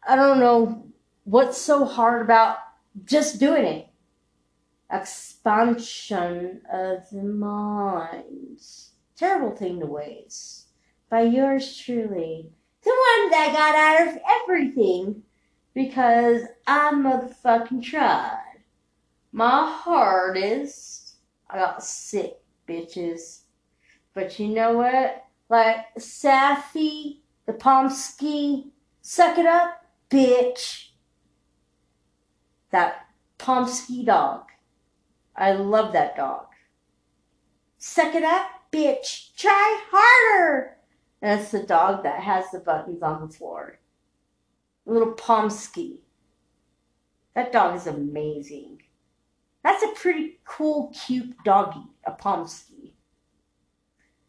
I 0.08 0.16
don't 0.16 0.40
know 0.40 0.88
what's 1.24 1.60
so 1.60 1.86
hard 1.86 2.24
about 2.24 2.58
just 3.06 3.40
doing 3.40 3.66
it. 3.66 3.88
Expansion 4.92 6.62
of 6.72 7.10
the 7.10 7.24
mind. 7.24 8.60
Terrible 9.16 9.56
thing 9.56 9.80
to 9.80 9.86
waste. 9.86 10.68
By 11.10 11.22
yours 11.22 11.78
truly. 11.78 12.52
The 12.84 12.90
one 12.90 13.32
that 13.32 13.54
got 13.54 13.76
out 13.76 14.08
of 14.08 14.22
everything 14.42 15.24
because 15.74 16.42
I 16.68 16.92
motherfucking 16.92 17.84
tried. 17.84 18.64
My 19.32 19.70
hardest. 19.72 21.16
I 21.50 21.58
got 21.58 21.84
sick 21.84 22.42
bitches. 22.68 23.42
But 24.14 24.40
you 24.40 24.50
know 24.50 24.78
what? 24.78 25.24
Like 25.50 25.94
Safi, 25.98 27.20
the 27.46 27.54
Pomsky, 27.54 28.72
suck 29.02 29.38
it 29.38 29.46
up, 29.46 29.86
bitch. 30.10 30.91
That 32.72 33.06
Pomsky 33.38 34.04
dog. 34.04 34.44
I 35.36 35.54
love 35.54 35.94
that 35.94 36.16
dog. 36.16 36.48
Suck 37.78 38.16
it 38.16 38.24
up, 38.24 38.48
bitch. 38.72 39.36
Try 39.36 39.82
harder. 39.92 40.78
And 41.22 41.40
it's 41.40 41.52
the 41.52 41.64
dog 41.64 42.04
that 42.04 42.22
has 42.22 42.52
the 42.52 42.60
buttons 42.60 43.02
on 43.02 43.22
the 43.22 43.34
floor. 43.34 43.80
Little 44.86 45.14
Pomsky. 45.14 46.02
That 47.36 47.52
dog 47.52 47.76
is 47.76 47.88
amazing. 47.88 48.82
That's 49.64 49.84
a 49.84 49.94
pretty 49.96 50.40
cool, 50.46 50.94
cute 51.06 51.36
doggy, 51.44 51.86
a 52.06 52.12
Pomsky. 52.12 52.94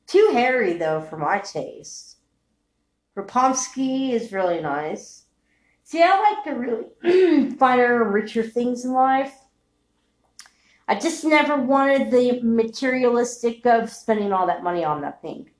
Too 0.06 0.30
hairy, 0.32 0.74
though, 0.74 1.00
for 1.00 1.16
my 1.16 1.38
taste. 1.38 2.18
Rapomsky 3.16 4.12
is 4.12 4.32
really 4.32 4.60
nice. 4.60 5.21
See, 5.92 6.02
I 6.02 6.18
like 6.20 6.44
to 6.44 6.52
really 6.52 7.50
finer 7.58 8.02
richer 8.04 8.42
things 8.42 8.86
in 8.86 8.94
life. 8.94 9.34
I 10.88 10.94
just 10.94 11.22
never 11.22 11.54
wanted 11.54 12.10
the 12.10 12.40
materialistic 12.40 13.66
of 13.66 13.90
spending 13.90 14.32
all 14.32 14.46
that 14.46 14.62
money 14.62 14.84
on 14.84 15.02
that 15.02 15.20
thing. 15.20 15.50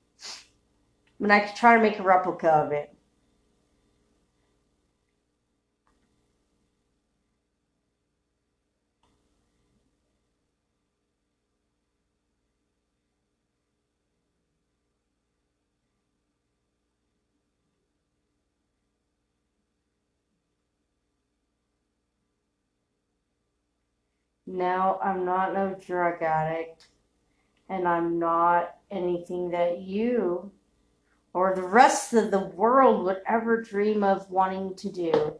When 1.19 1.29
I 1.29 1.41
could 1.41 1.55
try 1.55 1.75
to 1.75 1.83
make 1.83 1.99
a 1.99 2.01
replica 2.01 2.49
of 2.49 2.71
it. 2.71 2.92
Now, 24.53 24.99
I'm 25.03 25.25
not 25.25 25.55
no 25.55 25.73
drug 25.73 26.21
addict, 26.21 26.89
and 27.69 27.87
I'm 27.87 28.19
not 28.19 28.75
anything 28.91 29.49
that 29.49 29.79
you 29.79 30.51
or 31.33 31.55
the 31.55 31.67
rest 31.67 32.13
of 32.13 32.29
the 32.29 32.45
world 32.45 33.03
would 33.03 33.23
ever 33.25 33.63
dream 33.63 34.03
of 34.03 34.29
wanting 34.29 34.75
to 34.75 34.91
do. 34.91 35.33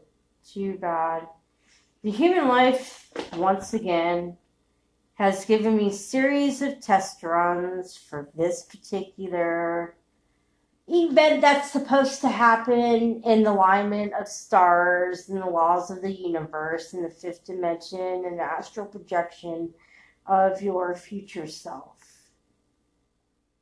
Too 0.44 0.78
bad. 0.78 1.28
The 2.02 2.10
human 2.10 2.48
life, 2.48 3.12
once 3.36 3.72
again, 3.72 4.36
has 5.14 5.44
given 5.44 5.76
me 5.76 5.92
series 5.92 6.60
of 6.60 6.80
test 6.80 7.22
runs 7.22 7.96
for 7.96 8.28
this 8.34 8.64
particular 8.64 9.94
event 10.86 11.40
that's 11.40 11.70
supposed 11.70 12.20
to 12.20 12.28
happen 12.28 13.22
in 13.24 13.42
the 13.42 13.50
alignment 13.50 14.12
of 14.12 14.28
stars 14.28 15.28
and 15.28 15.40
the 15.40 15.46
laws 15.46 15.90
of 15.90 16.02
the 16.02 16.12
universe 16.12 16.92
and 16.92 17.04
the 17.04 17.10
fifth 17.10 17.46
dimension 17.46 18.24
and 18.26 18.38
the 18.38 18.42
astral 18.42 18.86
projection 18.86 19.72
of 20.26 20.60
your 20.62 20.94
future 20.94 21.46
self. 21.46 21.94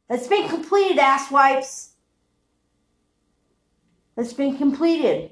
That's 0.08 0.26
been 0.26 0.48
completed, 0.48 0.98
asswipes. 0.98 1.90
That's 4.16 4.32
been 4.32 4.58
completed. 4.58 5.30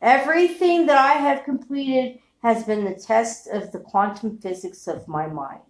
Everything 0.00 0.86
that 0.86 0.98
I 0.98 1.12
have 1.18 1.44
completed 1.44 2.18
has 2.42 2.64
been 2.64 2.84
the 2.84 2.94
test 2.94 3.48
of 3.48 3.72
the 3.72 3.80
quantum 3.80 4.38
physics 4.38 4.86
of 4.88 5.06
my 5.06 5.26
mind. 5.26 5.67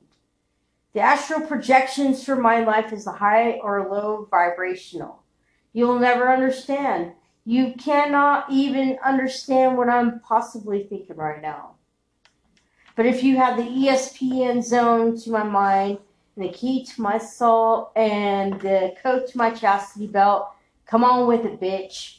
The 0.94 1.00
astral 1.00 1.42
projections 1.42 2.24
for 2.24 2.36
my 2.36 2.64
life 2.64 2.92
is 2.92 3.06
a 3.06 3.12
high 3.12 3.52
or 3.62 3.88
low 3.88 4.26
vibrational. 4.30 5.22
You'll 5.72 5.98
never 5.98 6.32
understand. 6.32 7.12
You 7.44 7.74
cannot 7.78 8.50
even 8.50 8.98
understand 9.04 9.76
what 9.76 9.88
I'm 9.88 10.20
possibly 10.20 10.84
thinking 10.84 11.16
right 11.16 11.40
now. 11.40 11.74
But 12.96 13.06
if 13.06 13.22
you 13.22 13.36
have 13.36 13.56
the 13.56 13.62
ESPN 13.62 14.62
zone 14.62 15.16
to 15.20 15.30
my 15.30 15.44
mind, 15.44 15.98
and 16.36 16.44
the 16.44 16.52
key 16.52 16.84
to 16.84 17.00
my 17.00 17.18
soul, 17.18 17.90
and 17.94 18.60
the 18.60 18.94
code 19.02 19.26
to 19.28 19.38
my 19.38 19.50
chastity 19.50 20.06
belt, 20.06 20.48
come 20.86 21.04
on 21.04 21.28
with 21.28 21.44
it, 21.44 21.60
bitch. 21.60 22.18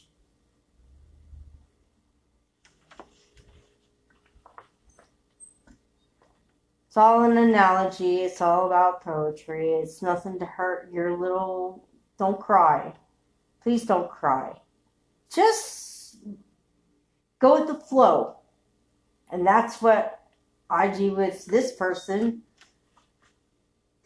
It's 6.90 6.96
all 6.96 7.22
an 7.22 7.38
analogy. 7.38 8.22
It's 8.22 8.40
all 8.40 8.66
about 8.66 9.04
poetry. 9.04 9.74
It's 9.74 10.02
nothing 10.02 10.40
to 10.40 10.44
hurt 10.44 10.92
your 10.92 11.16
little. 11.16 11.86
Don't 12.18 12.40
cry. 12.40 12.92
Please 13.62 13.84
don't 13.84 14.10
cry. 14.10 14.60
Just 15.32 16.16
go 17.38 17.60
with 17.60 17.68
the 17.68 17.78
flow. 17.78 18.38
And 19.30 19.46
that's 19.46 19.80
what 19.80 20.20
I 20.68 20.88
do 20.88 21.14
with 21.14 21.46
this 21.46 21.70
person. 21.76 22.42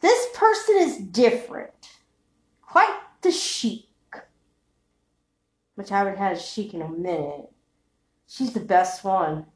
This 0.02 0.28
person 0.34 0.76
is 0.76 0.98
different. 0.98 1.88
Quite 2.60 3.00
the 3.22 3.32
chic. 3.32 3.86
Which 5.76 5.90
I 5.90 5.96
haven't 6.00 6.18
had 6.18 6.36
a 6.36 6.38
chic 6.38 6.74
in 6.74 6.82
a 6.82 6.88
minute. 6.90 7.50
She's 8.26 8.52
the 8.52 8.60
best 8.60 9.04
one. 9.04 9.46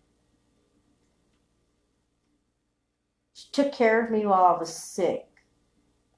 Took 3.52 3.72
care 3.72 4.04
of 4.04 4.10
me 4.10 4.26
while 4.26 4.44
I 4.44 4.58
was 4.58 4.72
sick. 4.72 5.26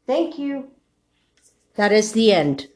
Thank 0.07 0.39
you. 0.39 0.71
That 1.77 1.93
is 1.93 2.13
the 2.13 2.33
end. 2.33 2.69